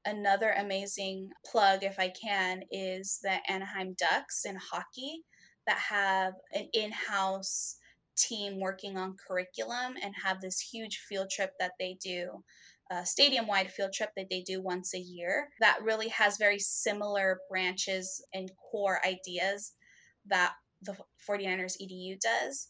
Another 0.04 0.52
amazing 0.52 1.30
plug, 1.44 1.82
if 1.82 1.98
I 1.98 2.10
can, 2.10 2.62
is 2.70 3.18
the 3.22 3.38
Anaheim 3.50 3.94
Ducks 3.98 4.44
in 4.44 4.56
hockey 4.56 5.22
that 5.66 5.78
have 5.78 6.32
an 6.52 6.68
in 6.72 6.92
house 6.92 7.76
team 8.16 8.58
working 8.60 8.96
on 8.96 9.16
curriculum 9.26 9.94
and 10.02 10.14
have 10.24 10.40
this 10.40 10.60
huge 10.60 10.98
field 11.08 11.30
trip 11.30 11.52
that 11.60 11.72
they 11.78 11.98
do. 12.02 12.42
A 12.90 13.04
stadium 13.04 13.46
wide 13.46 13.70
field 13.70 13.92
trip 13.92 14.10
that 14.16 14.28
they 14.30 14.40
do 14.40 14.62
once 14.62 14.94
a 14.94 14.98
year 14.98 15.50
that 15.60 15.82
really 15.82 16.08
has 16.08 16.38
very 16.38 16.58
similar 16.58 17.40
branches 17.50 18.24
and 18.32 18.50
core 18.70 18.98
ideas 19.06 19.74
that 20.26 20.54
the 20.82 20.96
49ers 21.28 21.76
EDU 21.82 22.18
does. 22.18 22.68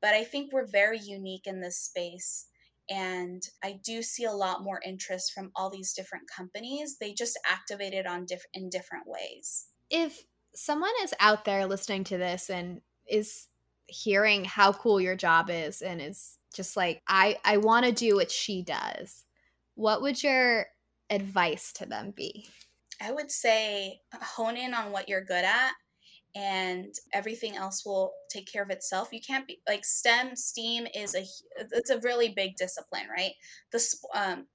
But 0.00 0.14
I 0.14 0.24
think 0.24 0.52
we're 0.52 0.66
very 0.66 0.98
unique 0.98 1.46
in 1.46 1.60
this 1.60 1.78
space. 1.78 2.46
And 2.88 3.42
I 3.64 3.80
do 3.84 4.02
see 4.02 4.24
a 4.24 4.32
lot 4.32 4.62
more 4.62 4.80
interest 4.86 5.32
from 5.32 5.50
all 5.56 5.70
these 5.70 5.92
different 5.92 6.24
companies. 6.34 6.96
They 7.00 7.12
just 7.12 7.38
activate 7.50 7.92
it 7.92 8.06
on 8.06 8.26
diff- 8.26 8.46
in 8.54 8.68
different 8.70 9.06
ways. 9.06 9.66
If 9.90 10.24
someone 10.54 10.92
is 11.02 11.14
out 11.20 11.44
there 11.44 11.66
listening 11.66 12.04
to 12.04 12.18
this 12.18 12.48
and 12.48 12.80
is 13.08 13.48
hearing 13.86 14.44
how 14.44 14.72
cool 14.72 15.00
your 15.00 15.16
job 15.16 15.48
is 15.50 15.82
and 15.82 16.00
is 16.00 16.38
just 16.54 16.76
like 16.76 17.02
I 17.06 17.38
I 17.44 17.58
want 17.58 17.86
to 17.86 17.92
do 17.92 18.16
what 18.16 18.30
she 18.30 18.62
does. 18.62 19.24
What 19.74 20.02
would 20.02 20.22
your 20.22 20.66
advice 21.10 21.72
to 21.74 21.86
them 21.86 22.12
be? 22.16 22.48
I 23.00 23.12
would 23.12 23.30
say 23.30 24.00
hone 24.14 24.56
in 24.56 24.72
on 24.72 24.90
what 24.90 25.08
you're 25.08 25.24
good 25.24 25.44
at 25.44 25.72
and 26.36 26.94
everything 27.14 27.56
else 27.56 27.84
will 27.86 28.12
take 28.28 28.46
care 28.46 28.62
of 28.62 28.68
itself. 28.68 29.08
You 29.10 29.20
can't 29.26 29.46
be 29.46 29.60
like 29.66 29.86
STEM, 29.86 30.36
STEAM 30.36 30.86
is 30.94 31.14
a 31.14 31.24
it's 31.72 31.88
a 31.88 32.00
really 32.00 32.28
big 32.28 32.56
discipline, 32.56 33.06
right? 33.10 33.32
The 33.72 33.82
um, 34.14 34.46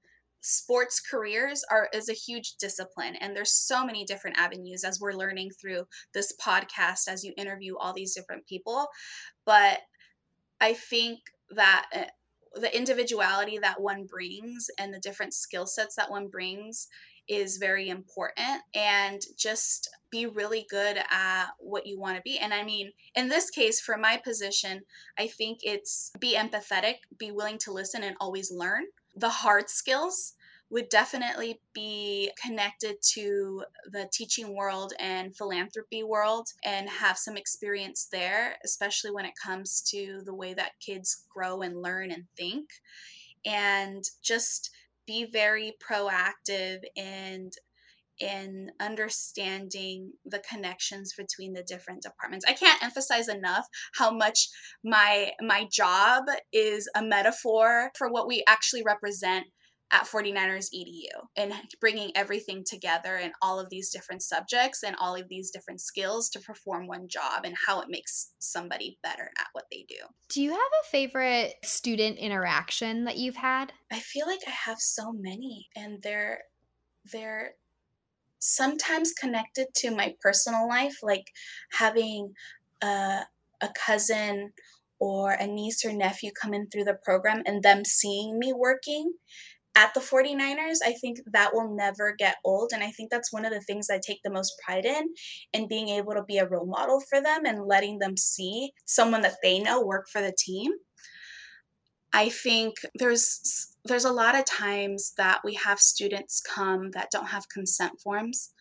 sports 0.42 1.00
careers 1.00 1.64
are 1.72 1.90
is 1.92 2.08
a 2.08 2.14
huge 2.14 2.58
discipline, 2.60 3.16
and 3.16 3.36
there's 3.36 3.52
so 3.52 3.84
many 3.84 4.06
different 4.06 4.38
avenues 4.38 4.84
as 4.84 5.00
we're 5.02 5.14
learning 5.14 5.52
through 5.60 5.88
this 6.14 6.34
podcast 6.40 7.08
as 7.08 7.24
you 7.24 7.34
interview 7.36 7.76
all 7.78 7.94
these 7.94 8.14
different 8.14 8.46
people. 8.46 8.88
But 9.44 9.80
I 10.62 10.74
think 10.74 11.20
that 11.50 11.88
uh, 11.96 12.60
the 12.60 12.76
individuality 12.78 13.58
that 13.58 13.82
one 13.82 14.06
brings 14.06 14.70
and 14.78 14.94
the 14.94 15.00
different 15.00 15.34
skill 15.34 15.66
sets 15.66 15.96
that 15.96 16.12
one 16.12 16.28
brings 16.28 16.88
is 17.32 17.56
very 17.56 17.88
important 17.88 18.62
and 18.76 19.22
just 19.38 19.90
be 20.12 20.26
really 20.26 20.66
good 20.70 20.98
at 21.10 21.46
what 21.60 21.88
you 21.88 21.98
want 21.98 22.18
to 22.18 22.22
be. 22.24 22.38
And 22.38 22.54
I 22.54 22.66
mean, 22.66 22.92
in 23.16 23.30
this 23.30 23.50
case, 23.50 23.80
for 23.80 23.98
my 23.98 24.20
position, 24.22 24.82
I 25.18 25.28
think 25.28 25.60
it's 25.64 26.12
be 26.20 26.36
empathetic, 26.36 26.96
be 27.18 27.32
willing 27.32 27.58
to 27.60 27.72
listen, 27.72 28.04
and 28.04 28.18
always 28.20 28.52
learn. 28.52 28.84
The 29.16 29.30
hard 29.30 29.70
skills 29.70 30.34
would 30.70 30.90
definitely 30.90 31.62
be 31.74 32.32
connected 32.42 32.98
to 33.14 33.64
the 33.92 34.10
teaching 34.12 34.54
world 34.54 34.92
and 35.00 35.36
philanthropy 35.36 36.04
world 36.04 36.48
and 36.66 36.90
have 36.90 37.18
some 37.18 37.38
experience 37.38 38.10
there, 38.12 38.58
especially 38.66 39.12
when 39.12 39.26
it 39.26 39.34
comes 39.42 39.82
to 39.92 40.22
the 40.26 40.36
way 40.36 40.54
that 40.54 40.72
kids 40.86 41.26
grow 41.34 41.62
and 41.62 41.82
learn 41.82 42.12
and 42.12 42.26
think. 42.38 42.68
And 43.46 44.04
just 44.22 44.70
be 45.06 45.26
very 45.32 45.74
proactive 45.82 46.80
and 46.96 47.54
in 48.22 48.72
understanding 48.80 50.12
the 50.26 50.42
connections 50.48 51.14
between 51.18 51.54
the 51.54 51.64
different 51.64 52.04
departments. 52.04 52.46
I 52.48 52.54
can't 52.54 52.84
emphasize 52.84 53.28
enough 53.28 53.66
how 53.96 54.12
much 54.12 54.48
my 54.84 55.32
my 55.42 55.68
job 55.72 56.26
is 56.54 56.88
a 56.96 57.02
metaphor 57.04 57.92
for 57.98 58.10
what 58.12 58.28
we 58.28 58.44
actually 58.48 58.84
represent 58.84 59.48
at 59.92 60.06
49ers 60.06 60.70
EDU 60.74 61.28
and 61.36 61.54
bringing 61.80 62.12
everything 62.16 62.64
together 62.66 63.16
and 63.16 63.34
all 63.42 63.60
of 63.60 63.70
these 63.70 63.90
different 63.90 64.22
subjects 64.22 64.84
and 64.84 64.96
all 65.00 65.16
of 65.16 65.28
these 65.28 65.52
different 65.52 65.82
skills 65.82 66.30
to 66.30 66.40
perform 66.40 66.88
one 66.88 67.08
job 67.08 67.44
and 67.44 67.56
how 67.68 67.82
it 67.82 67.90
makes 67.90 68.32
somebody 68.40 68.98
better 69.04 69.30
at 69.38 69.48
what 69.52 69.66
they 69.72 69.86
do. 69.90 69.98
Do 70.30 70.42
you 70.42 70.52
have 70.52 70.60
a 70.60 70.90
favorite 70.90 71.56
student 71.64 72.18
interaction 72.18 73.04
that 73.06 73.18
you've 73.18 73.36
had? 73.36 73.74
I 73.92 74.00
feel 74.00 74.28
like 74.28 74.42
I 74.48 74.52
have 74.52 74.80
so 74.80 75.12
many 75.12 75.68
and 75.76 76.02
they're 76.02 76.44
they're 77.12 77.56
sometimes 78.40 79.14
connected 79.14 79.68
to 79.76 79.92
my 79.92 80.16
personal 80.22 80.68
life 80.68 80.98
like 81.04 81.32
having 81.72 82.34
a, 82.82 83.22
a 83.62 83.70
cousin 83.76 84.52
or 85.00 85.32
a 85.32 85.48
niece 85.48 85.84
or 85.84 85.92
nephew 85.92 86.32
come 86.40 86.54
in 86.54 86.68
through 86.68 86.84
the 86.84 86.98
program 87.04 87.42
and 87.46 87.64
them 87.64 87.84
seeing 87.84 88.38
me 88.38 88.54
working 88.54 89.12
at 89.76 89.94
the 89.94 90.00
49ers, 90.00 90.78
I 90.84 90.94
think 90.94 91.20
that 91.32 91.54
will 91.54 91.74
never 91.76 92.14
get 92.18 92.36
old. 92.44 92.72
And 92.74 92.84
I 92.84 92.92
think 92.92 93.10
that's 93.10 93.32
one 93.32 93.46
of 93.46 93.52
the 93.52 93.62
things 93.62 93.90
I 93.90 94.00
take 94.06 94.20
the 94.24 94.32
most 94.32 94.54
pride 94.66 94.86
in, 94.86 95.10
in 95.54 95.68
being 95.68 95.90
able 95.90 96.14
to 96.14 96.24
be 96.24 96.40
a 96.40 96.48
role 96.48 96.66
model 96.66 97.02
for 97.10 97.22
them 97.22 97.46
and 97.46 97.66
letting 97.66 98.00
them 98.00 98.18
see 98.18 98.72
someone 98.86 99.22
that 99.22 99.38
they 99.42 99.60
know 99.60 99.82
work 99.82 100.08
for 100.12 100.22
the 100.22 100.34
team. 100.38 100.72
I 102.14 102.30
think 102.30 102.76
there's 102.96 103.70
there's 103.86 104.06
a 104.06 104.12
lot 104.12 104.36
of 104.36 104.46
times 104.46 105.14
that 105.18 105.40
we 105.46 105.56
have 105.56 105.80
students 105.80 106.42
come 106.42 106.92
that 106.92 107.10
don't 107.10 107.28
have 107.28 107.48
consent 107.50 107.94
forms 108.04 108.54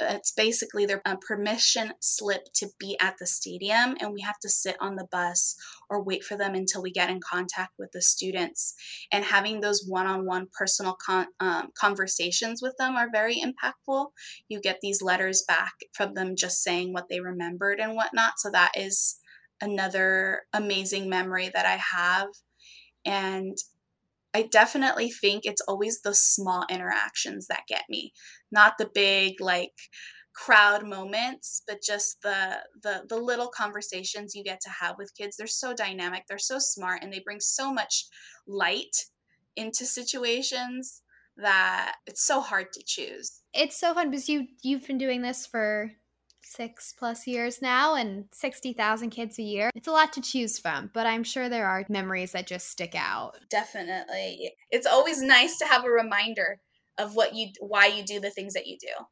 it's 0.00 0.32
basically 0.32 0.86
their 0.86 1.00
uh, 1.04 1.16
permission 1.26 1.92
slip 2.00 2.42
to 2.54 2.68
be 2.78 2.96
at 3.00 3.16
the 3.18 3.26
stadium 3.26 3.96
and 4.00 4.12
we 4.12 4.20
have 4.20 4.38
to 4.40 4.48
sit 4.48 4.76
on 4.80 4.96
the 4.96 5.06
bus 5.10 5.56
or 5.88 6.02
wait 6.02 6.22
for 6.22 6.36
them 6.36 6.54
until 6.54 6.82
we 6.82 6.90
get 6.90 7.10
in 7.10 7.20
contact 7.20 7.72
with 7.78 7.90
the 7.92 8.02
students. 8.02 8.74
And 9.12 9.24
having 9.24 9.60
those 9.60 9.86
one-on-one 9.86 10.48
personal 10.56 10.96
con- 11.04 11.28
um, 11.40 11.68
conversations 11.78 12.60
with 12.62 12.74
them 12.78 12.96
are 12.96 13.08
very 13.12 13.40
impactful. 13.40 14.06
You 14.48 14.60
get 14.60 14.78
these 14.82 15.02
letters 15.02 15.44
back 15.46 15.72
from 15.94 16.14
them 16.14 16.36
just 16.36 16.62
saying 16.62 16.92
what 16.92 17.06
they 17.08 17.20
remembered 17.20 17.80
and 17.80 17.94
whatnot 17.94 18.34
so 18.38 18.50
that 18.50 18.72
is 18.76 19.16
another 19.60 20.42
amazing 20.52 21.08
memory 21.08 21.50
that 21.54 21.66
i 21.66 21.80
have. 21.96 22.28
And 23.04 23.56
I 24.34 24.42
definitely 24.42 25.10
think 25.10 25.44
it's 25.44 25.62
always 25.62 26.00
the 26.02 26.14
small 26.14 26.64
interactions 26.70 27.46
that 27.48 27.64
get 27.68 27.84
me, 27.88 28.12
not 28.52 28.74
the 28.78 28.90
big, 28.92 29.40
like, 29.40 29.72
crowd 30.34 30.86
moments 30.86 31.62
but 31.66 31.78
just 31.82 32.20
the 32.22 32.58
the 32.82 33.02
the 33.08 33.16
little 33.16 33.48
conversations 33.48 34.34
you 34.34 34.44
get 34.44 34.60
to 34.60 34.68
have 34.68 34.96
with 34.98 35.10
kids. 35.16 35.34
They're 35.36 35.46
so 35.46 35.72
dynamic 35.74 36.24
they're 36.28 36.36
so 36.38 36.58
smart 36.58 37.02
and 37.02 37.10
they 37.10 37.20
bring 37.20 37.40
so 37.40 37.72
much 37.72 38.04
light 38.46 38.94
into 39.56 39.86
situations 39.86 41.02
that 41.38 41.96
it's 42.06 42.22
so 42.26 42.42
hard 42.42 42.72
to 42.74 42.82
choose. 42.86 43.40
It's 43.54 43.76
so 43.78 43.94
fun 43.94 44.10
because 44.10 44.28
you 44.28 44.48
you've 44.62 44.86
been 44.86 44.98
doing 44.98 45.22
this 45.22 45.46
for 45.46 45.92
six 46.46 46.94
plus 46.96 47.26
years 47.26 47.60
now 47.60 47.94
and 47.94 48.26
60,000 48.32 49.10
kids 49.10 49.38
a 49.38 49.42
year. 49.42 49.70
It's 49.74 49.88
a 49.88 49.92
lot 49.92 50.12
to 50.14 50.20
choose 50.20 50.58
from, 50.58 50.90
but 50.94 51.06
I'm 51.06 51.24
sure 51.24 51.48
there 51.48 51.66
are 51.66 51.84
memories 51.88 52.32
that 52.32 52.46
just 52.46 52.70
stick 52.70 52.94
out. 52.96 53.36
Definitely. 53.50 54.52
It's 54.70 54.86
always 54.86 55.20
nice 55.20 55.58
to 55.58 55.66
have 55.66 55.84
a 55.84 55.90
reminder 55.90 56.60
of 56.98 57.14
what 57.14 57.34
you 57.34 57.48
why 57.60 57.86
you 57.86 58.02
do 58.02 58.20
the 58.20 58.30
things 58.30 58.54
that 58.54 58.66
you 58.66 58.78
do. 58.78 59.04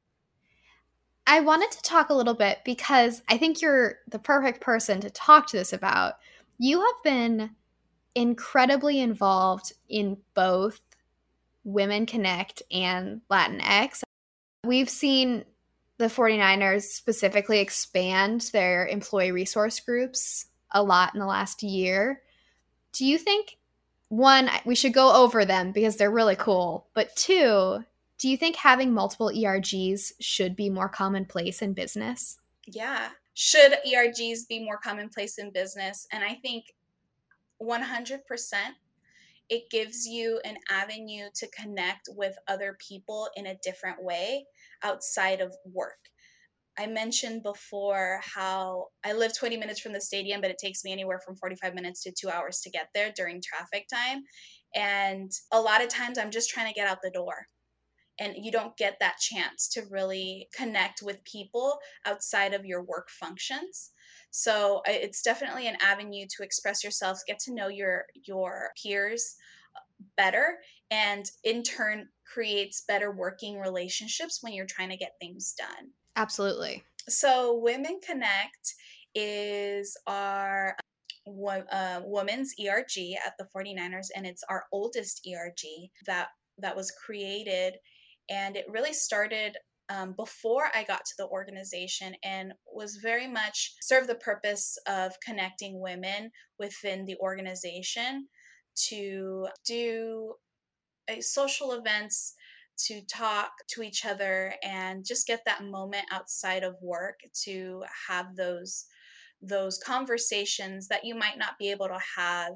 I 1.26 1.40
wanted 1.40 1.70
to 1.72 1.82
talk 1.82 2.10
a 2.10 2.14
little 2.14 2.34
bit 2.34 2.58
because 2.64 3.22
I 3.28 3.38
think 3.38 3.60
you're 3.60 3.96
the 4.08 4.18
perfect 4.18 4.60
person 4.60 5.00
to 5.00 5.10
talk 5.10 5.46
to 5.48 5.56
this 5.56 5.72
about. 5.72 6.14
You 6.58 6.80
have 6.80 7.02
been 7.02 7.50
incredibly 8.14 9.00
involved 9.00 9.72
in 9.88 10.18
both 10.34 10.80
Women 11.64 12.06
Connect 12.06 12.62
and 12.70 13.22
Latinx. 13.30 14.02
We've 14.64 14.90
seen 14.90 15.44
the 15.98 16.06
49ers 16.06 16.82
specifically 16.82 17.60
expand 17.60 18.50
their 18.52 18.86
employee 18.86 19.32
resource 19.32 19.80
groups 19.80 20.46
a 20.70 20.82
lot 20.82 21.14
in 21.14 21.20
the 21.20 21.26
last 21.26 21.62
year. 21.62 22.22
Do 22.92 23.04
you 23.04 23.18
think 23.18 23.58
one 24.08 24.50
we 24.64 24.74
should 24.74 24.92
go 24.92 25.12
over 25.12 25.44
them 25.44 25.72
because 25.72 25.96
they're 25.96 26.10
really 26.10 26.36
cool, 26.36 26.88
but 26.94 27.14
two, 27.16 27.84
do 28.18 28.28
you 28.28 28.36
think 28.36 28.56
having 28.56 28.92
multiple 28.92 29.30
ERGs 29.34 30.12
should 30.20 30.56
be 30.56 30.70
more 30.70 30.88
commonplace 30.88 31.62
in 31.62 31.72
business? 31.72 32.38
Yeah. 32.66 33.10
Should 33.34 33.74
ERGs 33.86 34.48
be 34.48 34.64
more 34.64 34.78
commonplace 34.78 35.38
in 35.38 35.50
business? 35.50 36.06
And 36.12 36.22
I 36.24 36.34
think 36.34 36.74
100% 37.60 38.20
it 39.50 39.68
gives 39.70 40.06
you 40.06 40.40
an 40.44 40.56
avenue 40.70 41.26
to 41.34 41.48
connect 41.48 42.08
with 42.16 42.36
other 42.48 42.78
people 42.78 43.28
in 43.36 43.46
a 43.46 43.58
different 43.62 44.02
way 44.02 44.46
outside 44.84 45.40
of 45.40 45.54
work. 45.64 45.98
I 46.78 46.86
mentioned 46.86 47.42
before 47.42 48.20
how 48.22 48.86
I 49.04 49.12
live 49.12 49.36
20 49.36 49.56
minutes 49.56 49.80
from 49.80 49.92
the 49.92 50.00
stadium, 50.00 50.40
but 50.40 50.50
it 50.50 50.58
takes 50.58 50.84
me 50.84 50.92
anywhere 50.92 51.20
from 51.24 51.36
45 51.36 51.74
minutes 51.74 52.02
to 52.02 52.12
two 52.12 52.28
hours 52.28 52.60
to 52.60 52.70
get 52.70 52.88
there 52.94 53.12
during 53.14 53.40
traffic 53.40 53.86
time. 53.92 54.22
And 54.74 55.30
a 55.52 55.60
lot 55.60 55.82
of 55.82 55.88
times 55.88 56.18
I'm 56.18 56.32
just 56.32 56.50
trying 56.50 56.66
to 56.66 56.74
get 56.74 56.88
out 56.88 56.98
the 57.02 57.10
door. 57.10 57.46
And 58.20 58.34
you 58.36 58.52
don't 58.52 58.76
get 58.76 58.96
that 59.00 59.18
chance 59.18 59.68
to 59.70 59.82
really 59.90 60.48
connect 60.56 61.02
with 61.02 61.24
people 61.24 61.78
outside 62.06 62.54
of 62.54 62.64
your 62.64 62.82
work 62.82 63.08
functions. 63.10 63.90
So 64.30 64.82
it's 64.86 65.22
definitely 65.22 65.68
an 65.68 65.76
avenue 65.80 66.26
to 66.36 66.42
express 66.42 66.82
yourself, 66.82 67.20
get 67.26 67.38
to 67.40 67.54
know 67.54 67.68
your 67.68 68.04
your 68.26 68.70
peers 68.80 69.36
uh, 69.76 70.04
better, 70.16 70.58
and 70.90 71.30
in 71.44 71.62
turn 71.62 72.08
creates 72.32 72.84
better 72.86 73.10
working 73.10 73.58
relationships 73.58 74.38
when 74.40 74.52
you're 74.52 74.66
trying 74.66 74.90
to 74.90 74.96
get 74.96 75.12
things 75.20 75.54
done. 75.56 75.90
Absolutely. 76.16 76.82
So, 77.08 77.58
Women 77.58 78.00
Connect 78.06 78.74
is 79.14 79.96
our 80.06 80.76
uh, 81.26 82.00
women's 82.04 82.54
ERG 82.60 83.16
at 83.24 83.34
the 83.38 83.46
49ers, 83.54 84.08
and 84.14 84.26
it's 84.26 84.44
our 84.48 84.64
oldest 84.72 85.26
ERG 85.26 85.90
that 86.06 86.28
that 86.58 86.76
was 86.76 86.92
created, 86.92 87.74
and 88.30 88.56
it 88.56 88.64
really 88.68 88.92
started 88.92 89.56
um, 89.90 90.14
before 90.16 90.64
I 90.74 90.84
got 90.84 91.04
to 91.04 91.14
the 91.18 91.26
organization 91.26 92.14
and 92.24 92.54
was 92.72 92.96
very 92.96 93.28
much 93.28 93.74
served 93.82 94.08
the 94.08 94.14
purpose 94.14 94.78
of 94.88 95.12
connecting 95.20 95.80
women 95.80 96.30
within 96.58 97.04
the 97.04 97.16
organization 97.20 98.26
to 98.88 99.46
do 99.66 100.34
social 101.20 101.72
events 101.72 102.34
to 102.76 103.00
talk 103.02 103.52
to 103.68 103.82
each 103.82 104.04
other 104.04 104.54
and 104.62 105.04
just 105.06 105.26
get 105.26 105.40
that 105.46 105.64
moment 105.64 106.04
outside 106.10 106.64
of 106.64 106.74
work 106.82 107.20
to 107.44 107.82
have 108.08 108.34
those 108.36 108.86
those 109.42 109.78
conversations 109.78 110.88
that 110.88 111.04
you 111.04 111.14
might 111.14 111.38
not 111.38 111.58
be 111.58 111.70
able 111.70 111.86
to 111.86 112.00
have 112.16 112.52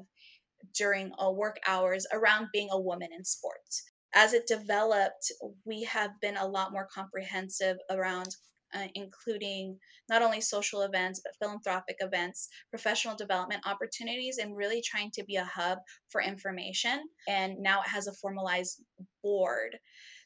during 0.75 1.11
a 1.19 1.31
work 1.31 1.57
hours 1.67 2.05
around 2.11 2.47
being 2.51 2.67
a 2.71 2.79
woman 2.79 3.09
in 3.15 3.23
sports. 3.23 3.83
As 4.13 4.33
it 4.33 4.47
developed 4.47 5.31
we 5.65 5.83
have 5.83 6.11
been 6.19 6.37
a 6.37 6.47
lot 6.47 6.71
more 6.71 6.87
comprehensive 6.93 7.77
around 7.91 8.35
uh, 8.73 8.87
including 8.95 9.77
not 10.09 10.21
only 10.21 10.41
social 10.41 10.81
events, 10.81 11.21
but 11.23 11.35
philanthropic 11.39 11.97
events, 11.99 12.49
professional 12.69 13.15
development 13.15 13.61
opportunities, 13.65 14.37
and 14.37 14.55
really 14.55 14.81
trying 14.85 15.11
to 15.13 15.23
be 15.23 15.35
a 15.35 15.45
hub 15.45 15.79
for 16.09 16.21
information. 16.21 17.01
And 17.27 17.57
now 17.59 17.81
it 17.81 17.89
has 17.89 18.07
a 18.07 18.13
formalized 18.13 18.81
board. 19.23 19.77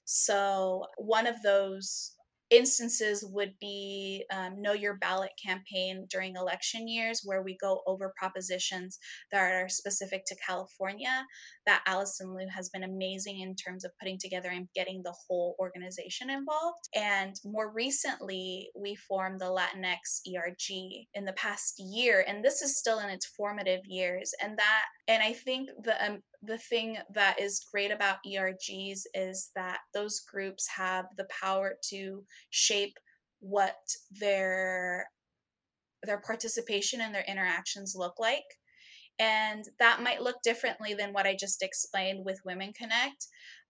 So, 0.05 0.85
one 0.97 1.27
of 1.27 1.41
those 1.43 2.15
instances 2.53 3.25
would 3.31 3.53
be 3.59 4.23
um, 4.31 4.61
know 4.61 4.73
your 4.73 4.95
ballot 4.95 5.31
campaign 5.43 6.05
during 6.09 6.35
election 6.35 6.87
years 6.87 7.21
where 7.23 7.41
we 7.41 7.57
go 7.61 7.81
over 7.87 8.13
propositions 8.17 8.99
that 9.31 9.39
are 9.41 9.69
specific 9.69 10.23
to 10.25 10.35
california 10.45 11.25
that 11.65 11.83
allison 11.87 12.35
liu 12.35 12.47
has 12.53 12.69
been 12.69 12.83
amazing 12.83 13.39
in 13.39 13.55
terms 13.55 13.83
of 13.83 13.91
putting 13.99 14.17
together 14.17 14.49
and 14.49 14.67
getting 14.75 15.01
the 15.03 15.13
whole 15.27 15.55
organization 15.59 16.29
involved. 16.29 16.89
And 16.95 17.35
more 17.45 17.71
recently 17.71 18.69
we 18.75 18.95
formed 18.95 19.39
the 19.39 19.45
latinx 19.45 20.21
erg 20.35 21.05
in 21.13 21.25
the 21.25 21.33
past 21.33 21.75
year 21.79 22.23
and 22.27 22.43
this 22.43 22.61
is 22.61 22.77
still 22.77 22.99
in 22.99 23.09
its 23.09 23.25
formative 23.25 23.81
years. 23.85 24.33
And 24.41 24.57
that 24.57 24.85
and 25.07 25.21
i 25.21 25.33
think 25.33 25.69
the 25.83 26.05
um, 26.05 26.21
the 26.45 26.57
thing 26.57 26.97
that 27.13 27.39
is 27.39 27.65
great 27.71 27.91
about 27.91 28.17
ERGs 28.27 29.01
is 29.13 29.51
that 29.55 29.79
those 29.93 30.21
groups 30.21 30.67
have 30.67 31.05
the 31.17 31.27
power 31.41 31.75
to 31.89 32.23
shape 32.49 32.97
what 33.39 33.75
their 34.19 35.05
their 36.05 36.19
participation 36.19 36.99
and 36.99 37.15
their 37.15 37.23
interactions 37.27 37.95
look 37.95 38.19
like. 38.19 38.43
And 39.19 39.63
that 39.79 40.01
might 40.01 40.21
look 40.21 40.35
differently 40.43 40.93
than 40.93 41.13
what 41.13 41.25
I 41.25 41.35
just 41.39 41.61
explained 41.61 42.25
with 42.25 42.41
Women 42.43 42.73
Connect 42.73 43.27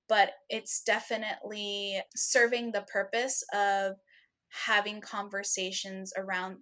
but 0.09 0.31
it's 0.49 0.83
definitely 0.83 2.01
serving 2.15 2.71
the 2.71 2.85
purpose 2.91 3.43
of 3.53 3.93
having 4.49 5.01
conversations 5.01 6.13
around 6.17 6.57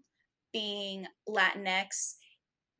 being 0.53 1.05
Latinx 1.27 2.15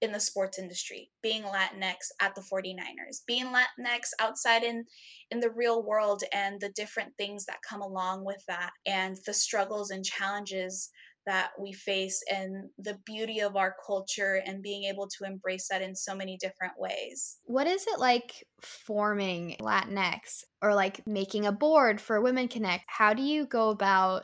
in 0.01 0.11
the 0.11 0.19
sports 0.19 0.57
industry, 0.57 1.09
being 1.21 1.43
Latinx 1.43 1.95
at 2.21 2.33
the 2.35 2.41
49ers, 2.41 3.21
being 3.27 3.45
Latinx 3.45 4.09
outside 4.19 4.63
in 4.63 4.85
in 5.29 5.39
the 5.39 5.51
real 5.51 5.83
world 5.83 6.23
and 6.33 6.59
the 6.59 6.71
different 6.75 7.11
things 7.17 7.45
that 7.45 7.61
come 7.67 7.81
along 7.81 8.25
with 8.25 8.43
that 8.47 8.71
and 8.85 9.17
the 9.25 9.33
struggles 9.33 9.91
and 9.91 10.03
challenges 10.03 10.89
that 11.25 11.51
we 11.59 11.71
face 11.71 12.23
and 12.31 12.69
the 12.79 12.97
beauty 13.05 13.41
of 13.41 13.55
our 13.55 13.75
culture 13.85 14.41
and 14.45 14.63
being 14.63 14.85
able 14.85 15.07
to 15.07 15.23
embrace 15.23 15.67
that 15.69 15.81
in 15.81 15.95
so 15.95 16.15
many 16.15 16.37
different 16.37 16.73
ways. 16.77 17.37
What 17.43 17.67
is 17.67 17.85
it 17.87 17.99
like 17.99 18.43
forming 18.61 19.55
Latinx 19.61 20.43
or 20.63 20.73
like 20.73 21.05
making 21.05 21.45
a 21.45 21.51
board 21.51 22.01
for 22.01 22.21
Women 22.21 22.47
Connect? 22.47 22.85
How 22.87 23.13
do 23.13 23.21
you 23.21 23.45
go 23.45 23.69
about 23.69 24.23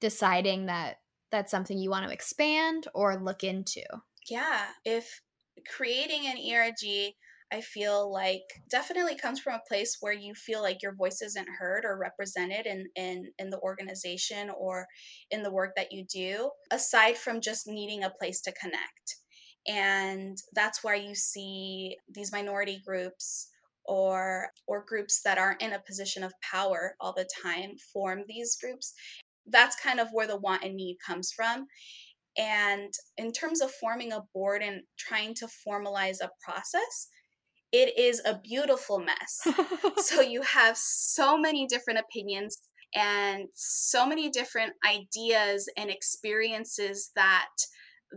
deciding 0.00 0.66
that 0.66 0.96
that's 1.30 1.50
something 1.50 1.78
you 1.78 1.90
want 1.90 2.06
to 2.06 2.12
expand 2.12 2.88
or 2.92 3.16
look 3.16 3.44
into? 3.44 3.82
Yeah, 4.28 4.66
if 4.84 5.20
creating 5.76 6.26
an 6.26 6.36
ERG, 6.38 7.14
I 7.52 7.60
feel 7.60 8.10
like 8.10 8.42
definitely 8.70 9.14
comes 9.14 9.38
from 9.38 9.54
a 9.54 9.68
place 9.68 9.98
where 10.00 10.14
you 10.14 10.34
feel 10.34 10.62
like 10.62 10.82
your 10.82 10.94
voice 10.94 11.20
isn't 11.20 11.48
heard 11.58 11.84
or 11.84 11.98
represented 11.98 12.66
in, 12.66 12.86
in, 12.96 13.30
in 13.38 13.50
the 13.50 13.60
organization 13.60 14.50
or 14.58 14.86
in 15.30 15.42
the 15.42 15.52
work 15.52 15.72
that 15.76 15.92
you 15.92 16.06
do, 16.10 16.50
aside 16.70 17.18
from 17.18 17.42
just 17.42 17.66
needing 17.66 18.04
a 18.04 18.12
place 18.18 18.40
to 18.42 18.52
connect. 18.52 19.16
And 19.68 20.38
that's 20.54 20.82
where 20.82 20.96
you 20.96 21.14
see 21.14 21.96
these 22.12 22.32
minority 22.32 22.80
groups 22.84 23.50
or 23.84 24.48
or 24.66 24.84
groups 24.86 25.22
that 25.24 25.38
aren't 25.38 25.60
in 25.60 25.72
a 25.72 25.82
position 25.86 26.22
of 26.22 26.32
power 26.40 26.94
all 27.00 27.12
the 27.12 27.28
time 27.42 27.72
form 27.92 28.22
these 28.28 28.56
groups 28.60 28.94
that's 29.48 29.74
kind 29.80 29.98
of 29.98 30.08
where 30.12 30.26
the 30.26 30.36
want 30.36 30.62
and 30.62 30.76
need 30.76 30.96
comes 31.04 31.32
from 31.32 31.66
and 32.36 32.92
in 33.16 33.32
terms 33.32 33.60
of 33.60 33.70
forming 33.70 34.12
a 34.12 34.24
board 34.34 34.62
and 34.62 34.82
trying 34.98 35.34
to 35.34 35.48
formalize 35.66 36.20
a 36.20 36.30
process, 36.42 37.08
it 37.72 37.98
is 37.98 38.20
a 38.24 38.38
beautiful 38.38 38.98
mess. 38.98 39.46
so 40.04 40.20
you 40.20 40.42
have 40.42 40.76
so 40.76 41.36
many 41.38 41.66
different 41.66 42.00
opinions 42.00 42.58
and 42.94 43.48
so 43.54 44.06
many 44.06 44.30
different 44.30 44.72
ideas 44.86 45.68
and 45.76 45.90
experiences 45.90 47.10
that 47.16 47.48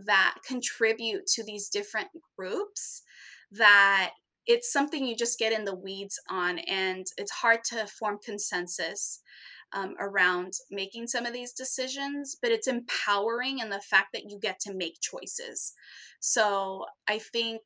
that 0.04 0.34
contribute 0.46 1.26
to 1.26 1.42
these 1.42 1.70
different 1.70 2.08
groups 2.38 3.02
that 3.50 4.10
it's 4.46 4.72
something 4.72 5.06
you 5.06 5.16
just 5.16 5.38
get 5.38 5.52
in 5.52 5.64
the 5.64 5.74
weeds 5.74 6.20
on 6.30 6.58
and 6.58 7.06
it's 7.16 7.32
hard 7.32 7.60
to 7.64 7.86
form 7.98 8.18
consensus 8.22 9.22
um, 9.72 9.94
around 9.98 10.54
making 10.70 11.06
some 11.06 11.26
of 11.26 11.32
these 11.32 11.52
decisions, 11.52 12.36
but 12.40 12.50
it's 12.50 12.68
empowering 12.68 13.58
in 13.58 13.70
the 13.70 13.80
fact 13.80 14.08
that 14.12 14.30
you 14.30 14.38
get 14.40 14.60
to 14.60 14.74
make 14.74 15.00
choices. 15.00 15.72
So 16.20 16.86
I 17.08 17.18
think 17.18 17.60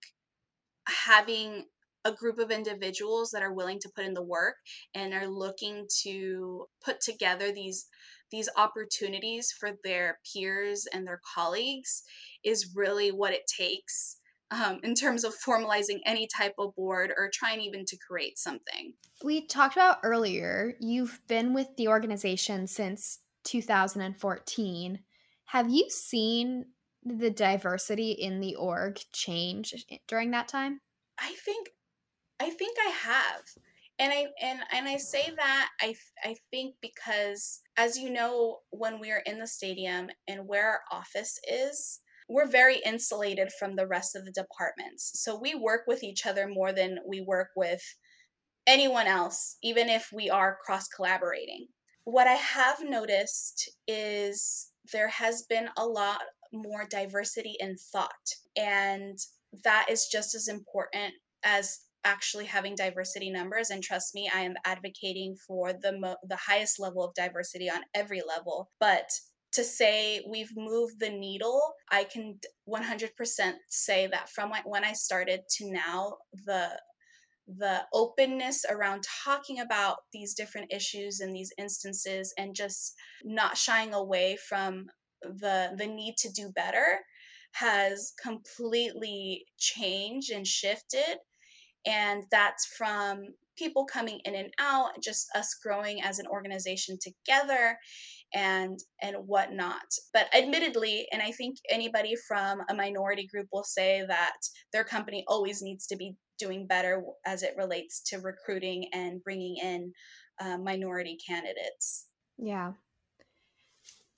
having 0.87 1.67
a 2.05 2.13
group 2.13 2.39
of 2.39 2.51
individuals 2.51 3.31
that 3.31 3.43
are 3.43 3.53
willing 3.53 3.79
to 3.81 3.91
put 3.95 4.05
in 4.05 4.15
the 4.15 4.23
work 4.23 4.57
and 4.95 5.13
are 5.13 5.27
looking 5.27 5.87
to 6.03 6.67
put 6.85 7.01
together 7.01 7.53
these 7.53 7.87
these 8.31 8.49
opportunities 8.57 9.51
for 9.51 9.71
their 9.83 10.21
peers 10.33 10.87
and 10.93 11.05
their 11.05 11.21
colleagues 11.35 12.05
is 12.45 12.75
really 12.77 13.11
what 13.11 13.33
it 13.33 13.43
takes 13.47 14.19
um, 14.51 14.81
in 14.83 14.95
terms 14.95 15.25
of 15.25 15.35
formalizing 15.39 16.01
any 16.07 16.27
type 16.27 16.55
of 16.59 16.75
board 16.75 17.13
or 17.17 17.31
trying 17.33 17.61
even 17.61 17.85
to 17.87 17.97
create 17.97 18.39
something. 18.39 18.95
We 19.23 19.47
talked 19.47 19.77
about 19.77 19.99
earlier, 20.03 20.75
you've 20.81 21.21
been 21.29 21.55
with 21.55 21.69
the 21.77 21.89
organization 21.89 22.67
since 22.67 23.21
2014. 23.45 25.01
Have 25.47 25.71
you 25.71 25.89
seen 25.91 26.67
the 27.05 27.31
diversity 27.31 28.13
in 28.13 28.41
the 28.41 28.57
org 28.57 29.01
change 29.13 29.75
during 30.07 30.31
that 30.33 30.49
time? 30.49 30.81
I 31.19 31.35
think 31.45 31.69
I 32.41 32.51
think 32.51 32.77
I 32.85 32.91
have. 32.91 33.43
And 33.99 34.13
I 34.13 34.27
and 34.43 34.61
and 34.73 34.89
I 34.89 34.97
say 34.97 35.31
that 35.37 35.69
I 35.81 35.95
I 36.25 36.37
think 36.51 36.77
because 36.81 37.61
as 37.77 37.99
you 37.99 38.11
know 38.11 38.61
when 38.71 38.99
we 38.99 39.11
are 39.11 39.23
in 39.27 39.39
the 39.39 39.47
stadium 39.47 40.09
and 40.27 40.49
where 40.49 40.71
our 40.71 40.81
office 40.91 41.39
is, 41.51 42.01
we're 42.31 42.47
very 42.47 42.79
insulated 42.87 43.51
from 43.59 43.75
the 43.75 43.87
rest 43.88 44.14
of 44.14 44.25
the 44.25 44.31
departments. 44.31 45.21
So 45.21 45.38
we 45.38 45.57
work 45.57 45.83
with 45.88 46.05
each 46.05 46.27
other 46.27 46.47
more 46.47 46.73
than 46.73 46.99
we 47.07 47.21
work 47.21 47.49
with 47.57 47.83
anyone 48.69 49.09
else, 49.09 49.57
even 49.62 49.88
if 49.88 50.11
we 50.12 50.31
are 50.31 50.59
cross 50.64 50.87
collaborating. 50.87 51.66
What 52.05 52.29
I 52.29 52.35
have 52.35 52.79
noticed 52.83 53.69
is 53.88 54.71
there 54.93 55.09
has 55.09 55.43
been 55.43 55.69
a 55.77 55.85
lot 55.85 56.21
more 56.53 56.87
diversity 56.88 57.57
in 57.59 57.77
thought, 57.77 58.35
and 58.57 59.19
that 59.64 59.87
is 59.90 60.07
just 60.07 60.37
as 60.37 60.47
important 60.47 61.12
as 61.43 61.81
actually 62.05 62.47
having 62.47 62.75
diversity 62.77 63.31
numbers 63.31 63.69
and 63.69 63.83
trust 63.83 64.14
me 64.14 64.31
i 64.35 64.40
am 64.40 64.55
advocating 64.64 65.37
for 65.47 65.75
the 65.83 65.99
mo- 65.99 66.16
the 66.27 66.37
highest 66.37 66.81
level 66.81 67.05
of 67.05 67.12
diversity 67.12 67.69
on 67.69 67.83
every 67.95 68.23
level 68.27 68.71
but 68.81 69.11
to 69.53 69.65
say 69.65 70.23
we've 70.29 70.53
moved 70.57 71.01
the 71.01 71.11
needle, 71.11 71.61
I 71.91 72.05
can 72.05 72.39
100% 72.69 73.53
say 73.69 74.07
that 74.07 74.29
from 74.31 74.53
when 74.65 74.85
I 74.85 74.93
started 74.93 75.41
to 75.57 75.71
now, 75.71 76.17
the 76.47 76.71
the 77.59 77.81
openness 77.93 78.65
around 78.71 79.03
talking 79.25 79.59
about 79.59 79.97
these 80.13 80.35
different 80.35 80.73
issues 80.73 81.19
and 81.19 81.35
these 81.35 81.53
instances 81.59 82.33
and 82.39 82.55
just 82.55 82.95
not 83.25 83.57
shying 83.57 83.93
away 83.93 84.37
from 84.49 84.87
the 85.23 85.75
the 85.77 85.87
need 85.87 86.15
to 86.17 86.31
do 86.31 86.51
better 86.55 87.01
has 87.53 88.13
completely 88.23 89.45
changed 89.59 90.31
and 90.31 90.47
shifted. 90.47 91.19
And 91.87 92.25
that's 92.31 92.67
from 92.67 93.25
people 93.59 93.85
coming 93.85 94.21
in 94.25 94.35
and 94.35 94.53
out 94.59 94.91
just 95.03 95.29
us 95.35 95.55
growing 95.63 96.03
as 96.03 96.19
an 96.19 96.27
organization 96.27 96.99
together 97.01 97.77
and 98.35 98.79
and 99.03 99.16
whatnot 99.27 99.83
but 100.12 100.27
admittedly 100.35 101.07
and 101.12 101.21
i 101.21 101.31
think 101.33 101.57
anybody 101.69 102.14
from 102.29 102.61
a 102.69 102.75
minority 102.75 103.27
group 103.27 103.47
will 103.53 103.64
say 103.64 104.05
that 104.07 104.37
their 104.73 104.85
company 104.85 105.25
always 105.27 105.62
needs 105.62 105.87
to 105.87 105.97
be 105.97 106.14
doing 106.40 106.66
better 106.66 107.03
as 107.27 107.43
it 107.43 107.55
relates 107.57 108.03
to 108.07 108.19
recruiting 108.19 108.88
and 108.93 109.23
bringing 109.23 109.57
in 109.62 109.93
uh, 110.40 110.57
minority 110.57 111.19
candidates. 111.25 112.07
Yeah. 112.38 112.73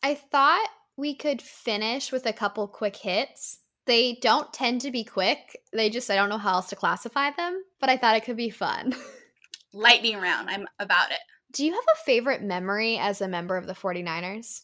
I 0.03 0.14
thought 0.14 0.68
we 0.96 1.14
could 1.14 1.42
finish 1.42 2.12
with 2.12 2.25
a 2.27 2.33
couple 2.33 2.66
quick 2.68 2.96
hits. 2.96 3.59
They 3.87 4.18
don't 4.22 4.53
tend 4.53 4.81
to 4.83 4.92
be 4.92 5.05
quick. 5.05 5.59
They 5.72 5.90
just 5.90 6.11
i 6.11 6.14
don't 6.14 6.29
know 6.29 6.38
how 6.38 6.55
else 6.55 6.68
to 6.68 6.77
classify 6.77 7.31
them 7.33 7.64
but 7.81 7.90
i 7.90 7.96
thought 7.96 8.16
it 8.16 8.25
could 8.25 8.37
be 8.37 8.51
fun. 8.51 8.94
Lightning 9.75 10.18
round. 10.18 10.51
I'm 10.51 10.66
about 10.79 11.11
it 11.11 11.18
do 11.52 11.64
you 11.64 11.72
have 11.72 11.84
a 11.94 12.04
favorite 12.04 12.42
memory 12.42 12.98
as 12.98 13.20
a 13.20 13.28
member 13.28 13.56
of 13.56 13.66
the 13.66 13.74
49ers? 13.74 14.62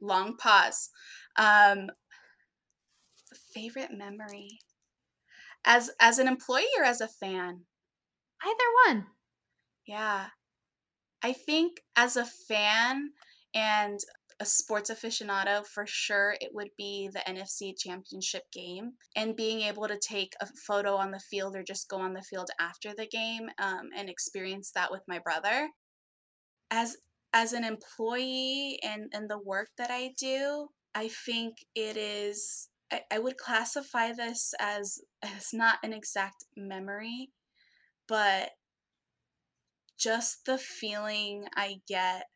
Long 0.00 0.36
pause. 0.36 0.90
Um, 1.36 1.90
favorite 3.52 3.90
memory 3.92 4.60
as 5.64 5.90
as 6.00 6.18
an 6.18 6.28
employee 6.28 6.66
or 6.78 6.84
as 6.84 7.00
a 7.00 7.08
fan? 7.08 7.64
Either 8.42 8.64
one. 8.86 9.06
Yeah. 9.86 10.28
I 11.22 11.32
think 11.32 11.82
as 11.96 12.16
a 12.16 12.24
fan 12.24 13.12
and 13.54 14.00
a 14.40 14.44
sports 14.44 14.90
aficionado, 14.90 15.66
for 15.66 15.84
sure 15.86 16.36
it 16.40 16.50
would 16.54 16.70
be 16.76 17.08
the 17.12 17.20
NFC 17.20 17.72
championship 17.76 18.44
game. 18.52 18.92
And 19.16 19.36
being 19.36 19.62
able 19.62 19.88
to 19.88 19.98
take 19.98 20.34
a 20.40 20.46
photo 20.66 20.94
on 20.94 21.10
the 21.10 21.20
field 21.30 21.56
or 21.56 21.62
just 21.62 21.88
go 21.88 21.98
on 21.98 22.14
the 22.14 22.22
field 22.22 22.50
after 22.60 22.94
the 22.96 23.06
game 23.06 23.48
um, 23.58 23.88
and 23.96 24.08
experience 24.08 24.70
that 24.74 24.90
with 24.90 25.02
my 25.08 25.18
brother. 25.18 25.68
As 26.70 26.96
as 27.34 27.52
an 27.52 27.64
employee 27.64 28.78
and, 28.82 29.10
and 29.12 29.28
the 29.28 29.38
work 29.38 29.68
that 29.76 29.90
I 29.90 30.12
do, 30.18 30.68
I 30.94 31.08
think 31.08 31.56
it 31.74 31.96
is 31.96 32.68
I, 32.92 33.02
I 33.10 33.18
would 33.18 33.36
classify 33.36 34.12
this 34.12 34.54
as 34.60 34.98
as 35.22 35.50
not 35.52 35.78
an 35.82 35.92
exact 35.92 36.44
memory, 36.56 37.30
but 38.06 38.50
just 39.98 40.46
the 40.46 40.58
feeling 40.58 41.46
I 41.56 41.80
get 41.88 42.26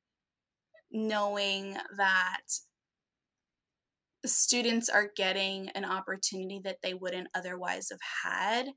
knowing 0.93 1.77
that 1.97 2.43
students 4.25 4.89
are 4.89 5.11
getting 5.17 5.69
an 5.71 5.85
opportunity 5.85 6.61
that 6.65 6.79
they 6.83 6.95
wouldn't 6.95 7.29
otherwise 7.35 7.89
have 7.91 7.99
had 8.25 8.69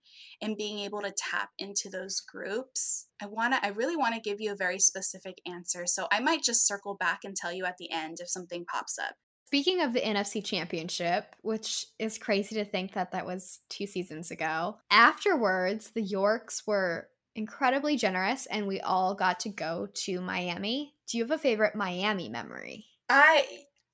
and 0.42 0.58
being 0.58 0.80
able 0.80 1.02
to 1.02 1.14
tap 1.16 1.50
into 1.60 1.90
those 1.90 2.20
groups 2.22 3.08
i 3.22 3.26
want 3.28 3.54
to 3.54 3.64
i 3.64 3.70
really 3.70 3.96
want 3.96 4.16
to 4.16 4.22
give 4.22 4.42
you 4.42 4.52
a 4.52 4.56
very 4.56 4.80
specific 4.80 5.36
answer. 5.46 5.86
So 5.86 6.08
i 6.12 6.20
might 6.20 6.44
just 6.44 6.68
circle 6.68 6.96
back 6.96 7.20
and 7.24 7.36
tell 7.36 7.54
you 7.54 7.66
at 7.66 7.78
the 7.78 7.92
end 7.92 8.18
if 8.20 8.30
something 8.30 8.66
pops 8.66 8.98
up. 8.98 9.16
Speaking 9.46 9.82
of 9.82 9.94
the 9.94 10.02
nfc 10.02 10.44
championship 10.44 11.36
which 11.42 11.86
is 12.00 12.18
crazy 12.18 12.56
to 12.56 12.66
think 12.66 12.94
that 12.94 13.12
that 13.12 13.26
was 13.26 13.60
two 13.70 13.86
seasons 13.86 14.32
ago 14.32 14.78
afterwards 14.90 15.92
the 15.92 16.02
yorks 16.02 16.66
were 16.66 17.08
incredibly 17.36 17.98
generous 17.98 18.46
and 18.48 18.68
we 18.68 18.80
all 18.82 19.14
got 19.14 19.40
to 19.42 19.50
go 19.50 19.88
to 19.94 20.22
Miami. 20.22 20.94
Do 21.08 21.18
you 21.18 21.24
have 21.24 21.32
a 21.32 21.38
favorite 21.38 21.76
Miami 21.76 22.30
memory? 22.30 22.86
I 23.10 23.46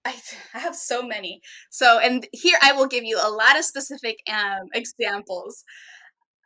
I, 0.05 0.15
have 0.53 0.75
so 0.75 1.03
many. 1.03 1.41
So, 1.69 1.99
and 1.99 2.27
here 2.31 2.57
I 2.61 2.71
will 2.73 2.87
give 2.87 3.03
you 3.03 3.19
a 3.21 3.29
lot 3.29 3.57
of 3.57 3.65
specific 3.65 4.17
um, 4.31 4.67
examples. 4.73 5.63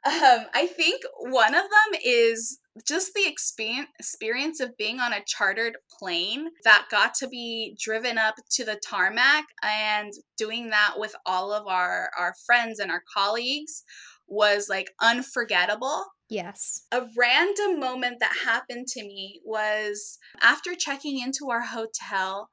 Um, 0.06 0.46
I 0.54 0.68
think 0.68 1.02
one 1.20 1.56
of 1.56 1.64
them 1.64 2.00
is 2.04 2.60
just 2.86 3.14
the 3.16 3.28
experience 3.28 4.60
of 4.60 4.78
being 4.78 5.00
on 5.00 5.14
a 5.14 5.24
chartered 5.26 5.78
plane 5.98 6.50
that 6.64 6.88
got 6.92 7.14
to 7.16 7.28
be 7.28 7.78
driven 7.82 8.18
up 8.18 8.36
to 8.52 8.66
the 8.66 8.80
tarmac 8.88 9.46
and 9.64 10.12
doing 10.38 10.70
that 10.70 10.96
with 10.98 11.16
all 11.26 11.54
of 11.54 11.66
our, 11.68 12.12
our 12.20 12.34
friends 12.46 12.80
and 12.80 12.92
our 12.92 13.02
colleagues 13.16 13.84
was 14.28 14.68
like 14.70 14.92
unforgettable. 15.02 16.04
Yes. 16.30 16.84
A 16.92 17.06
random 17.18 17.80
moment 17.80 18.18
that 18.20 18.36
happened 18.46 18.88
to 18.90 19.04
me 19.04 19.42
was 19.46 20.18
after 20.42 20.74
checking 20.74 21.20
into 21.20 21.52
our 21.52 21.62
hotel, 21.62 22.50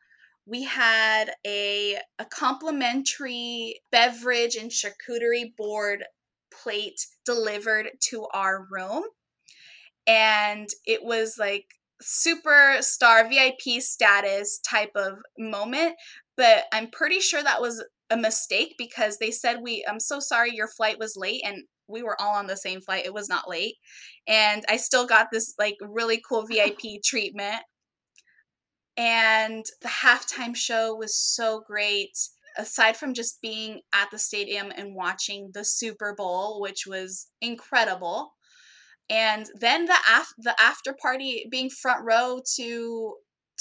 we 0.47 0.65
had 0.65 1.33
a, 1.47 1.99
a 2.19 2.25
complimentary 2.27 3.81
beverage 3.91 4.57
and 4.57 4.71
charcuterie 4.71 5.57
board 5.57 6.05
plate 6.53 7.07
delivered 7.25 7.91
to 8.11 8.27
our 8.35 8.67
room. 8.71 9.05
And 10.07 10.69
it 10.85 11.03
was 11.05 11.37
like 11.39 11.67
superstar 12.03 13.29
VIP 13.29 13.81
status 13.81 14.59
type 14.69 14.91
of 14.97 15.15
moment. 15.39 15.95
But 16.37 16.65
I'm 16.73 16.91
pretty 16.91 17.21
sure 17.21 17.43
that 17.43 17.61
was 17.61 17.83
a 18.11 18.17
mistake 18.17 18.75
because 18.77 19.19
they 19.19 19.31
said 19.31 19.59
we 19.63 19.85
I'm 19.89 20.01
so 20.01 20.21
sorry 20.21 20.55
your 20.55 20.69
flight 20.69 20.99
was 20.99 21.17
late 21.17 21.43
and 21.45 21.63
we 21.93 22.03
were 22.03 22.21
all 22.21 22.37
on 22.37 22.47
the 22.47 22.57
same 22.57 22.81
flight. 22.81 23.07
It 23.07 23.15
was 23.15 23.29
not 23.29 23.49
late. 23.49 23.77
And 24.27 24.65
I 24.69 24.77
still 24.77 25.07
got 25.07 25.29
this 25.33 25.55
like 25.59 25.77
really 25.81 26.21
cool 26.29 26.47
VIP 26.51 27.03
treatment. 27.05 27.61
And 28.97 29.65
the 29.81 29.89
halftime 29.89 30.55
show 30.55 30.95
was 30.95 31.17
so 31.17 31.63
great. 31.67 32.11
Aside 32.59 32.99
from 32.99 33.15
just 33.15 33.41
being 33.41 33.81
at 33.95 34.11
the 34.11 34.19
stadium 34.19 34.71
and 34.77 34.95
watching 34.95 35.51
the 35.55 35.65
Super 35.65 36.15
Bowl, 36.15 36.61
which 36.61 36.87
was 36.87 37.29
incredible, 37.41 38.35
and 39.09 39.47
then 39.59 39.87
the 39.87 39.97
af- 40.11 40.35
the 40.37 40.55
after 40.61 40.95
party 41.01 41.47
being 41.51 41.71
front 41.71 42.05
row 42.05 42.41
to 42.57 43.15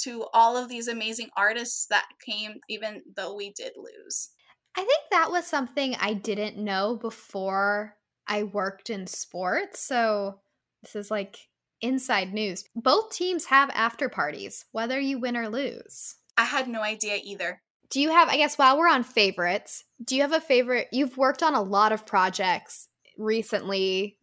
to 0.03 0.25
all 0.33 0.57
of 0.57 0.67
these 0.69 0.87
amazing 0.87 1.29
artists 1.37 1.85
that 1.89 2.05
came 2.25 2.55
even 2.69 3.01
though 3.15 3.33
we 3.35 3.53
did 3.55 3.73
lose. 3.77 4.29
I 4.75 4.81
think 4.81 5.01
that 5.11 5.31
was 5.31 5.45
something 5.45 5.95
I 5.99 6.13
didn't 6.13 6.57
know 6.57 6.97
before 6.99 7.95
I 8.27 8.43
worked 8.43 8.89
in 8.89 9.07
sports, 9.07 9.81
so 9.81 10.39
this 10.81 10.95
is 10.95 11.11
like 11.11 11.37
inside 11.81 12.33
news. 12.33 12.63
Both 12.75 13.11
teams 13.11 13.45
have 13.45 13.69
after 13.73 14.09
parties, 14.09 14.65
whether 14.71 14.99
you 14.99 15.19
win 15.19 15.35
or 15.35 15.49
lose. 15.49 16.15
I 16.37 16.45
had 16.45 16.67
no 16.67 16.81
idea 16.81 17.19
either. 17.23 17.61
Do 17.89 17.99
you 17.99 18.09
have, 18.09 18.29
I 18.29 18.37
guess, 18.37 18.57
while 18.57 18.77
we're 18.77 18.87
on 18.87 19.03
favorites, 19.03 19.83
do 20.03 20.15
you 20.15 20.21
have 20.21 20.31
a 20.31 20.39
favorite? 20.39 20.87
You've 20.91 21.17
worked 21.17 21.43
on 21.43 21.55
a 21.55 21.61
lot 21.61 21.91
of 21.91 22.05
projects 22.05 22.87
recently, 23.17 24.17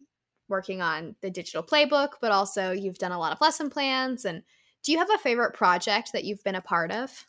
working 0.47 0.81
on 0.81 1.15
the 1.21 1.29
digital 1.29 1.61
playbook, 1.61 2.13
but 2.19 2.31
also 2.31 2.71
you've 2.71 2.97
done 2.97 3.11
a 3.11 3.19
lot 3.19 3.31
of 3.31 3.41
lesson 3.41 3.69
plans. 3.69 4.25
And 4.25 4.41
do 4.83 4.91
you 4.91 4.97
have 4.97 5.13
a 5.13 5.19
favorite 5.19 5.53
project 5.53 6.11
that 6.13 6.23
you've 6.23 6.43
been 6.43 6.55
a 6.55 6.61
part 6.61 6.91
of? 6.91 7.25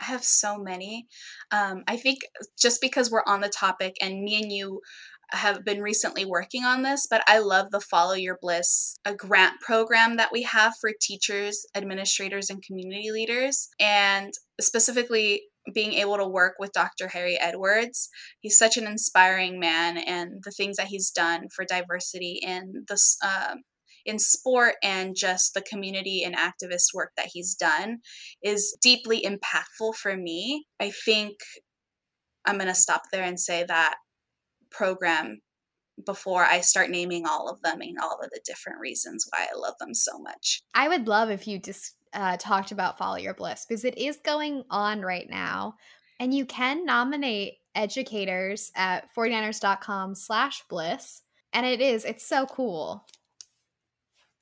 I 0.00 0.04
have 0.04 0.24
so 0.24 0.56
many. 0.56 1.08
Um, 1.50 1.82
I 1.86 1.96
think 1.96 2.20
just 2.58 2.80
because 2.80 3.10
we're 3.10 3.24
on 3.26 3.40
the 3.40 3.48
topic 3.48 3.96
and 4.00 4.22
me 4.22 4.40
and 4.40 4.50
you 4.50 4.80
have 5.30 5.64
been 5.64 5.82
recently 5.82 6.24
working 6.24 6.64
on 6.64 6.82
this, 6.82 7.06
but 7.08 7.22
I 7.26 7.38
love 7.38 7.70
the 7.70 7.80
Follow 7.80 8.14
Your 8.14 8.38
Bliss, 8.40 8.96
a 9.04 9.14
grant 9.14 9.60
program 9.60 10.16
that 10.16 10.32
we 10.32 10.42
have 10.42 10.74
for 10.80 10.90
teachers, 11.00 11.66
administrators, 11.74 12.50
and 12.50 12.62
community 12.62 13.10
leaders. 13.12 13.68
And 13.78 14.32
specifically, 14.60 15.42
being 15.74 15.92
able 15.94 16.16
to 16.16 16.26
work 16.26 16.54
with 16.58 16.72
Dr. 16.72 17.08
Harry 17.08 17.38
Edwards. 17.38 18.08
He's 18.40 18.58
such 18.58 18.76
an 18.76 18.86
inspiring 18.86 19.60
man, 19.60 19.98
and 19.98 20.42
the 20.42 20.50
things 20.50 20.76
that 20.76 20.86
he's 20.86 21.10
done 21.10 21.48
for 21.54 21.64
diversity 21.64 22.40
in 22.42 22.84
the 22.88 22.98
uh, 23.22 23.56
in 24.06 24.18
sport 24.18 24.76
and 24.82 25.14
just 25.14 25.52
the 25.52 25.60
community 25.60 26.22
and 26.24 26.34
activist 26.34 26.94
work 26.94 27.12
that 27.16 27.28
he's 27.32 27.54
done 27.54 27.98
is 28.42 28.76
deeply 28.80 29.22
impactful 29.22 29.94
for 29.96 30.16
me. 30.16 30.64
I 30.80 30.90
think 31.04 31.34
I'm 32.46 32.56
going 32.56 32.68
to 32.68 32.74
stop 32.74 33.02
there 33.12 33.24
and 33.24 33.38
say 33.38 33.64
that 33.68 33.96
program 34.70 35.40
before 36.06 36.44
I 36.44 36.60
start 36.60 36.90
naming 36.90 37.26
all 37.26 37.48
of 37.48 37.60
them 37.62 37.80
and 37.80 37.98
all 37.98 38.18
of 38.22 38.30
the 38.30 38.40
different 38.44 38.78
reasons 38.80 39.26
why 39.30 39.46
I 39.50 39.58
love 39.58 39.74
them 39.80 39.94
so 39.94 40.18
much. 40.18 40.62
I 40.74 40.88
would 40.88 41.08
love 41.08 41.30
if 41.30 41.46
you 41.46 41.58
just 41.58 41.96
uh, 42.12 42.36
talked 42.38 42.70
about 42.72 42.98
Follow 42.98 43.16
Your 43.16 43.34
Bliss 43.34 43.66
because 43.68 43.84
it 43.84 43.98
is 43.98 44.18
going 44.24 44.64
on 44.70 45.02
right 45.02 45.28
now. 45.28 45.74
And 46.20 46.34
you 46.34 46.46
can 46.46 46.84
nominate 46.84 47.54
educators 47.74 48.72
at 48.74 49.08
49ers.com 49.14 50.14
slash 50.14 50.62
bliss. 50.68 51.22
And 51.52 51.64
it 51.64 51.80
is, 51.80 52.04
it's 52.04 52.26
so 52.26 52.46
cool. 52.46 53.04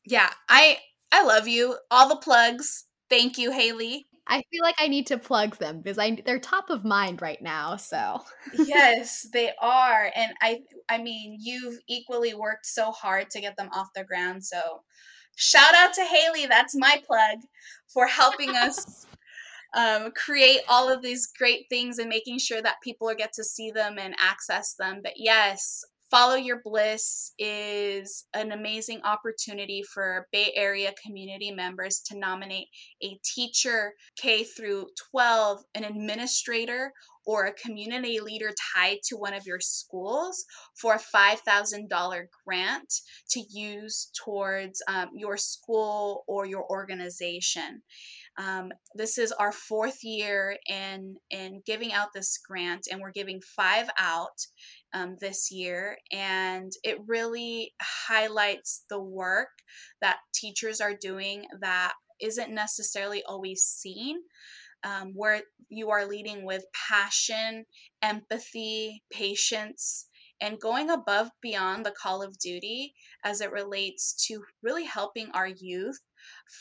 Yeah, 0.05 0.31
I 0.49 0.79
I 1.13 1.25
love 1.25 1.49
you. 1.49 1.77
All 1.91 2.09
the 2.09 2.17
plugs. 2.17 2.85
Thank 3.09 3.39
you, 3.39 3.51
Haley. 3.53 4.07
I 4.29 4.43
feel 4.51 4.63
like 4.63 4.75
I 4.79 4.89
need 4.89 5.07
to 5.09 5.19
plug 5.19 5.57
them 5.57 5.81
because 5.81 5.99
I 5.99 6.19
they're 6.25 6.41
top 6.41 6.71
of 6.71 6.85
mind 6.85 7.23
right 7.23 7.41
now. 7.41 7.77
So 7.77 8.23
yes, 8.55 9.27
they 9.33 9.53
are, 9.61 10.11
and 10.15 10.33
I 10.43 10.61
I 10.89 10.99
mean 10.99 11.39
you've 11.41 11.79
equally 11.89 12.35
worked 12.35 12.67
so 12.67 12.91
hard 12.91 13.31
to 13.31 13.41
get 13.41 13.57
them 13.57 13.69
off 13.73 13.89
the 13.95 14.05
ground. 14.05 14.45
So 14.45 14.83
shout 15.37 15.75
out 15.75 15.95
to 15.95 16.03
Haley. 16.03 16.47
That's 16.47 16.75
my 16.77 17.01
plug 17.07 17.39
for 17.87 18.07
helping 18.07 18.51
us 18.51 19.07
um, 19.77 20.11
create 20.13 20.63
all 20.69 20.93
of 20.93 21.03
these 21.03 21.29
great 21.39 21.67
things 21.69 21.99
and 21.99 22.09
making 22.09 22.39
sure 22.39 22.63
that 22.63 22.83
people 22.83 23.13
get 23.17 23.33
to 23.35 23.45
see 23.45 23.71
them 23.71 23.97
and 23.99 24.15
access 24.19 24.75
them. 24.75 25.01
But 25.03 25.15
yes, 25.17 25.85
Follow 26.09 26.37
Your 26.37 26.61
Bliss 26.63 27.33
is 27.37 28.27
an 28.33 28.53
amazing 28.53 29.01
opportunity 29.03 29.83
for 29.83 30.29
Bay 30.31 30.53
Area 30.55 30.93
community 31.05 31.51
members 31.51 32.01
to 32.07 32.17
nominate 32.17 32.69
a 33.03 33.19
teacher, 33.25 33.93
K 34.17 34.45
through 34.45 34.87
12, 35.11 35.63
an 35.75 35.83
administrator, 35.83 36.93
or 37.27 37.47
a 37.47 37.53
community 37.55 38.21
leader 38.21 38.53
tied 38.75 38.99
to 39.07 39.17
one 39.17 39.35
of 39.35 39.47
your 39.47 39.59
schools 39.59 40.45
for 40.81 40.95
a 40.95 41.17
$5,000 41.17 42.27
grant 42.47 42.95
to 43.31 43.43
use 43.51 44.11
towards 44.25 44.81
um, 44.87 45.11
your 45.13 45.37
school 45.37 46.23
or 46.29 46.47
your 46.47 46.65
organization. 46.71 47.83
Um, 48.39 48.71
this 48.95 49.19
is 49.19 49.33
our 49.33 49.51
fourth 49.51 50.05
year 50.05 50.57
in 50.69 51.17
in 51.31 51.63
giving 51.65 51.93
out 51.93 52.09
this 52.15 52.39
grant, 52.47 52.87
and 52.91 53.01
we're 53.01 53.11
giving 53.11 53.41
five 53.41 53.89
out 53.99 54.39
um, 54.93 55.17
this 55.21 55.51
year. 55.51 55.99
And 56.13 56.73
it 56.83 56.99
really 57.07 57.75
highlights 57.81 58.85
the 58.89 59.01
work 59.01 59.49
that 60.01 60.19
teachers 60.35 60.81
are 60.81 60.95
doing 61.01 61.45
that 61.61 61.93
isn't 62.21 62.55
necessarily 62.55 63.23
always 63.25 63.63
seen. 63.63 64.17
Um, 64.85 65.13
where 65.15 65.41
you 65.69 65.91
are 65.91 66.07
leading 66.07 66.45
with 66.45 66.65
passion, 66.89 67.65
empathy, 68.03 69.03
patience, 69.11 70.07
and 70.41 70.61
going 70.61 70.91
above 70.91 71.31
beyond 71.41 71.85
the 71.85 71.93
call 71.93 72.23
of 72.23 72.39
duty 72.39 72.95
as 73.25 73.41
it 73.41 73.53
relates 73.53 74.13
to 74.27 74.43
really 74.63 74.85
helping 74.85 75.31
our 75.33 75.49
youth 75.49 75.99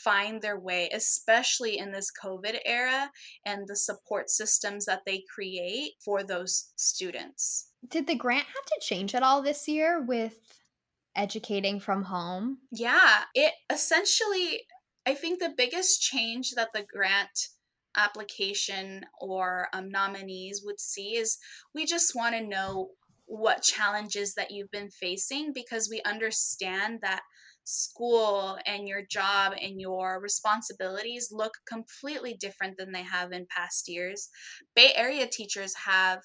find 0.04 0.40
their 0.40 0.58
way, 0.58 0.88
especially 0.92 1.78
in 1.78 1.92
this 1.92 2.10
COVID 2.22 2.58
era 2.64 3.10
and 3.44 3.66
the 3.66 3.76
support 3.76 4.30
systems 4.30 4.86
that 4.86 5.02
they 5.06 5.24
create 5.32 5.92
for 6.04 6.22
those 6.22 6.72
students. 6.76 7.70
Did 7.88 8.06
the 8.06 8.14
grant 8.14 8.46
have 8.46 8.64
to 8.66 8.80
change 8.80 9.14
at 9.14 9.22
all 9.22 9.42
this 9.42 9.68
year 9.68 10.02
with 10.02 10.38
educating 11.14 11.80
from 11.80 12.04
home? 12.04 12.58
Yeah, 12.70 13.24
it 13.34 13.52
essentially, 13.72 14.62
I 15.06 15.14
think 15.14 15.40
the 15.40 15.54
biggest 15.56 16.00
change 16.00 16.52
that 16.52 16.72
the 16.72 16.84
grant 16.90 17.48
application 17.96 19.04
or 19.20 19.68
um, 19.72 19.88
nominees 19.88 20.62
would 20.64 20.78
see 20.80 21.16
is 21.16 21.38
we 21.74 21.86
just 21.86 22.14
want 22.14 22.34
to 22.34 22.46
know 22.46 22.90
what 23.26 23.62
challenges 23.62 24.34
that 24.34 24.50
you've 24.50 24.70
been 24.70 24.90
facing 24.90 25.52
because 25.52 25.88
we 25.90 26.00
understand 26.02 27.00
that 27.02 27.22
school 27.64 28.56
and 28.64 28.86
your 28.86 29.02
job 29.10 29.52
and 29.60 29.80
your 29.80 30.20
responsibilities 30.20 31.28
look 31.32 31.52
completely 31.68 32.36
different 32.38 32.78
than 32.78 32.92
they 32.92 33.02
have 33.02 33.32
in 33.32 33.46
past 33.50 33.88
years. 33.88 34.28
Bay 34.74 34.92
Area 34.94 35.26
teachers 35.26 35.74
have 35.84 36.20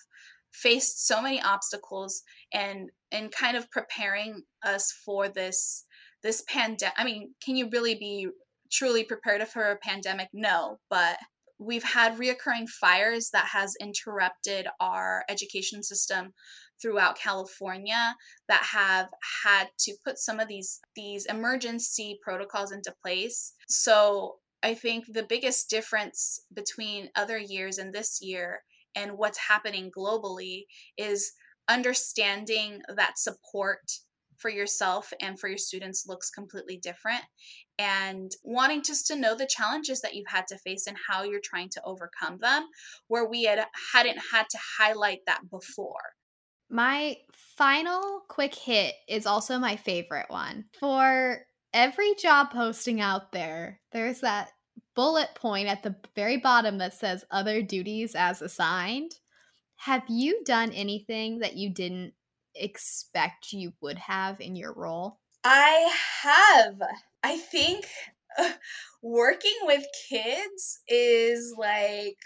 faced 0.53 1.07
so 1.07 1.21
many 1.21 1.41
obstacles 1.41 2.23
and 2.53 2.89
and 3.11 3.31
kind 3.31 3.55
of 3.57 3.71
preparing 3.71 4.43
us 4.63 4.91
for 5.05 5.29
this 5.29 5.85
this 6.23 6.43
pandemic 6.47 6.93
i 6.97 7.05
mean 7.05 7.33
can 7.43 7.55
you 7.55 7.69
really 7.71 7.95
be 7.95 8.27
truly 8.69 9.03
prepared 9.03 9.45
for 9.47 9.71
a 9.71 9.77
pandemic 9.77 10.27
no 10.33 10.77
but 10.89 11.17
we've 11.57 11.83
had 11.83 12.17
reoccurring 12.17 12.67
fires 12.67 13.29
that 13.31 13.45
has 13.45 13.75
interrupted 13.79 14.67
our 14.79 15.23
education 15.29 15.81
system 15.83 16.33
throughout 16.81 17.17
California 17.17 18.15
that 18.47 18.63
have 18.63 19.09
had 19.43 19.67
to 19.79 19.93
put 20.03 20.17
some 20.17 20.39
of 20.39 20.47
these 20.47 20.79
these 20.95 21.25
emergency 21.25 22.19
protocols 22.23 22.71
into 22.71 22.93
place. 23.01 23.53
So 23.67 24.37
I 24.63 24.73
think 24.73 25.05
the 25.07 25.23
biggest 25.23 25.69
difference 25.69 26.41
between 26.53 27.09
other 27.15 27.37
years 27.37 27.77
and 27.77 27.93
this 27.93 28.19
year 28.21 28.63
and 28.95 29.17
what's 29.17 29.37
happening 29.37 29.91
globally 29.95 30.65
is 30.97 31.31
understanding 31.67 32.81
that 32.95 33.17
support 33.17 33.91
for 34.37 34.49
yourself 34.49 35.13
and 35.21 35.39
for 35.39 35.47
your 35.47 35.57
students 35.57 36.07
looks 36.07 36.31
completely 36.31 36.77
different 36.77 37.21
and 37.77 38.31
wanting 38.43 38.81
just 38.83 39.05
to 39.07 39.15
know 39.15 39.35
the 39.35 39.45
challenges 39.45 40.01
that 40.01 40.15
you've 40.15 40.27
had 40.27 40.47
to 40.47 40.57
face 40.57 40.87
and 40.87 40.97
how 41.07 41.23
you're 41.23 41.39
trying 41.43 41.69
to 41.69 41.81
overcome 41.85 42.37
them 42.39 42.67
where 43.07 43.27
we 43.27 43.43
had 43.43 43.63
hadn't 43.93 44.19
had 44.31 44.49
to 44.49 44.57
highlight 44.79 45.19
that 45.27 45.41
before 45.49 46.15
my 46.71 47.17
final 47.33 48.21
quick 48.27 48.55
hit 48.55 48.95
is 49.07 49.25
also 49.25 49.59
my 49.59 49.75
favorite 49.75 50.29
one 50.29 50.65
for 50.79 51.45
every 51.73 52.15
job 52.15 52.49
posting 52.51 53.01
out 53.01 53.31
there 53.31 53.79
there's 53.91 54.21
that 54.21 54.49
bullet 54.95 55.29
point 55.35 55.67
at 55.67 55.83
the 55.83 55.95
very 56.15 56.37
bottom 56.37 56.77
that 56.79 56.93
says 56.93 57.25
other 57.31 57.61
duties 57.61 58.15
as 58.15 58.41
assigned. 58.41 59.11
Have 59.77 60.03
you 60.07 60.43
done 60.45 60.71
anything 60.71 61.39
that 61.39 61.55
you 61.55 61.73
didn't 61.73 62.13
expect 62.55 63.53
you 63.53 63.73
would 63.81 63.97
have 63.97 64.39
in 64.39 64.55
your 64.55 64.73
role? 64.73 65.19
I 65.43 65.91
have. 66.21 66.79
I 67.23 67.37
think 67.37 67.85
uh, 68.37 68.51
working 69.01 69.57
with 69.63 69.83
kids 70.09 70.81
is 70.87 71.55
like 71.57 72.17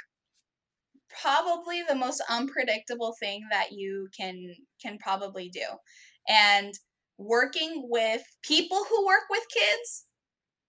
probably 1.22 1.84
the 1.88 1.95
most 1.95 2.24
unpredictable 2.30 3.16
thing 3.20 3.43
that 3.51 3.72
you 3.72 4.07
can 4.18 4.55
can 4.82 4.97
probably 4.97 5.49
do. 5.49 5.66
And 6.28 6.74
working 7.18 7.88
with 7.89 8.24
people 8.43 8.86
who 8.89 9.05
work 9.05 9.24
with 9.30 9.43
kids 9.49 10.05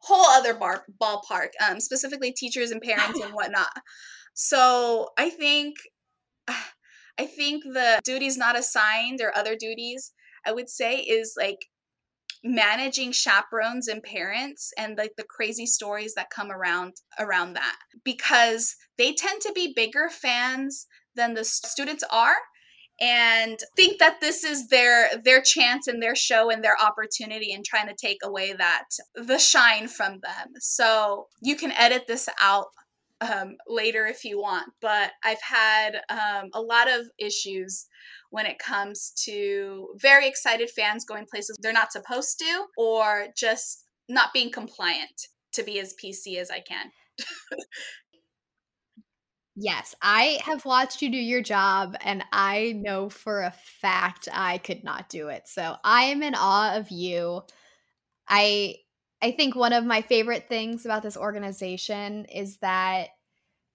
whole 0.07 0.27
other 0.27 0.55
bar, 0.55 0.85
ballpark, 1.01 1.49
um, 1.69 1.81
specifically 1.81 2.33
teachers 2.33 2.71
and 2.71 2.81
parents 2.81 3.21
and 3.21 3.33
whatnot. 3.35 3.73
So 4.35 5.09
I 5.19 5.31
think, 5.31 5.77
I 7.19 7.27
think 7.27 7.65
the 7.65 8.01
duties 8.05 8.37
not 8.37 8.59
assigned 8.59 9.21
or 9.23 9.37
other 9.37 9.57
duties, 9.57 10.13
I 10.47 10.53
would 10.53 10.69
say, 10.69 10.99
is 10.99 11.35
like 11.37 11.67
managing 12.47 13.13
chaperones 13.13 13.89
and 13.89 14.03
parents 14.03 14.73
and 14.79 14.97
like 14.97 15.13
the 15.17 15.25
crazy 15.25 15.67
stories 15.67 16.15
that 16.15 16.31
come 16.31 16.51
around 16.51 16.95
around 17.19 17.55
that 17.55 17.77
because 18.05 18.77
they 18.99 19.13
tend 19.13 19.41
to 19.41 19.53
be 19.53 19.73
bigger 19.75 20.09
fans 20.09 20.87
than 21.15 21.35
the 21.35 21.45
students 21.45 22.05
are 22.11 22.37
and 23.01 23.59
think 23.77 23.99
that 23.99 24.21
this 24.21 24.43
is 24.43 24.69
their 24.69 25.11
their 25.25 25.43
chance 25.43 25.87
and 25.87 26.03
their 26.03 26.17
show 26.17 26.51
and 26.51 26.65
their 26.65 26.77
opportunity 26.81 27.53
and 27.53 27.65
trying 27.65 27.89
to 27.89 27.95
take 27.95 28.19
away 28.25 28.55
that 28.55 28.85
the 29.15 29.39
shine 29.39 29.87
from 29.89 30.21
them. 30.23 30.55
So 30.61 31.27
you 31.43 31.57
can 31.57 31.73
edit 31.73 32.05
this 32.07 32.29
out 32.41 32.67
um, 33.21 33.57
later 33.67 34.07
if 34.07 34.25
you 34.25 34.41
want 34.41 34.71
but 34.81 35.13
i've 35.25 35.41
had 35.41 36.01
um, 36.11 36.51
a 36.55 36.61
lot 36.61 36.89
of 36.89 37.07
issues 37.19 37.87
when 38.31 38.47
it 38.47 38.59
comes 38.59 39.13
to 39.25 39.89
very 39.97 40.29
excited 40.29 40.69
fans 40.71 41.05
going 41.05 41.27
places 41.31 41.57
they're 41.61 41.73
not 41.73 41.93
supposed 41.93 42.39
to 42.39 42.65
or 42.77 43.27
just 43.37 43.85
not 44.09 44.33
being 44.33 44.51
compliant 44.51 45.29
to 45.53 45.63
be 45.63 45.81
as 45.81 45.95
pc 46.03 46.37
as 46.37 46.51
i 46.51 46.61
can 46.61 46.91
Yes, 49.59 49.95
I 50.03 50.39
have 50.45 50.67
watched 50.67 51.01
you 51.01 51.11
do 51.11 51.17
your 51.17 51.41
job, 51.41 51.97
and 52.03 52.23
I 52.31 52.75
know 52.77 53.09
for 53.09 53.41
a 53.41 53.55
fact 53.81 54.29
I 54.31 54.59
could 54.59 54.85
not 54.85 55.09
do 55.09 55.29
it. 55.29 55.49
So 55.49 55.77
I 55.83 56.05
am 56.05 56.23
in 56.23 56.35
awe 56.37 56.77
of 56.77 56.91
you. 56.91 57.41
I 58.29 58.77
I 59.23 59.31
think 59.33 59.55
one 59.55 59.73
of 59.73 59.85
my 59.85 60.03
favorite 60.03 60.49
things 60.49 60.85
about 60.85 61.03
this 61.03 61.17
organization 61.17 62.27
is 62.27 62.59
that 62.59 63.09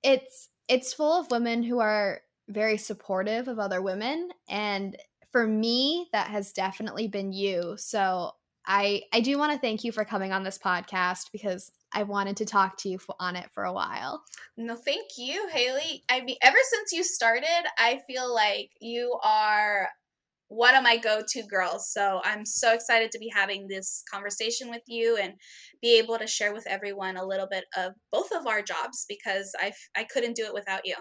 it's 0.03 0.49
it's 0.67 0.93
full 0.93 1.19
of 1.19 1.31
women 1.31 1.63
who 1.63 1.79
are 1.79 2.21
very 2.47 2.77
supportive 2.77 3.47
of 3.47 3.59
other 3.59 3.81
women 3.81 4.29
and 4.49 4.97
for 5.31 5.47
me 5.47 6.07
that 6.11 6.27
has 6.27 6.51
definitely 6.51 7.07
been 7.07 7.31
you. 7.31 7.75
So 7.77 8.31
I 8.65 9.03
I 9.13 9.21
do 9.21 9.37
want 9.37 9.53
to 9.53 9.59
thank 9.59 9.83
you 9.83 9.91
for 9.91 10.05
coming 10.05 10.31
on 10.31 10.43
this 10.43 10.57
podcast 10.57 11.31
because 11.31 11.71
I 11.93 12.03
wanted 12.03 12.37
to 12.37 12.45
talk 12.45 12.77
to 12.77 12.89
you 12.89 12.99
on 13.19 13.35
it 13.35 13.49
for 13.53 13.63
a 13.63 13.73
while. 13.73 14.23
No, 14.55 14.75
thank 14.75 15.17
you, 15.17 15.49
Haley. 15.51 16.03
I 16.09 16.21
mean, 16.21 16.37
ever 16.41 16.57
since 16.69 16.93
you 16.93 17.03
started, 17.03 17.67
I 17.77 18.01
feel 18.07 18.33
like 18.33 18.71
you 18.79 19.17
are 19.23 19.89
one 20.51 20.75
of 20.75 20.83
my 20.83 20.97
go-to 20.97 21.43
girls. 21.43 21.89
So 21.93 22.19
I'm 22.25 22.45
so 22.45 22.73
excited 22.73 23.09
to 23.11 23.19
be 23.19 23.31
having 23.33 23.67
this 23.69 24.03
conversation 24.11 24.69
with 24.69 24.81
you 24.85 25.15
and 25.15 25.35
be 25.81 25.97
able 25.97 26.17
to 26.17 26.27
share 26.27 26.53
with 26.53 26.67
everyone 26.67 27.15
a 27.15 27.25
little 27.25 27.47
bit 27.49 27.63
of 27.77 27.93
both 28.11 28.33
of 28.33 28.45
our 28.45 28.61
jobs 28.61 29.05
because 29.07 29.53
I 29.57 29.71
I 29.95 30.03
couldn't 30.03 30.35
do 30.35 30.43
it 30.43 30.53
without 30.53 30.81
you. 30.83 30.95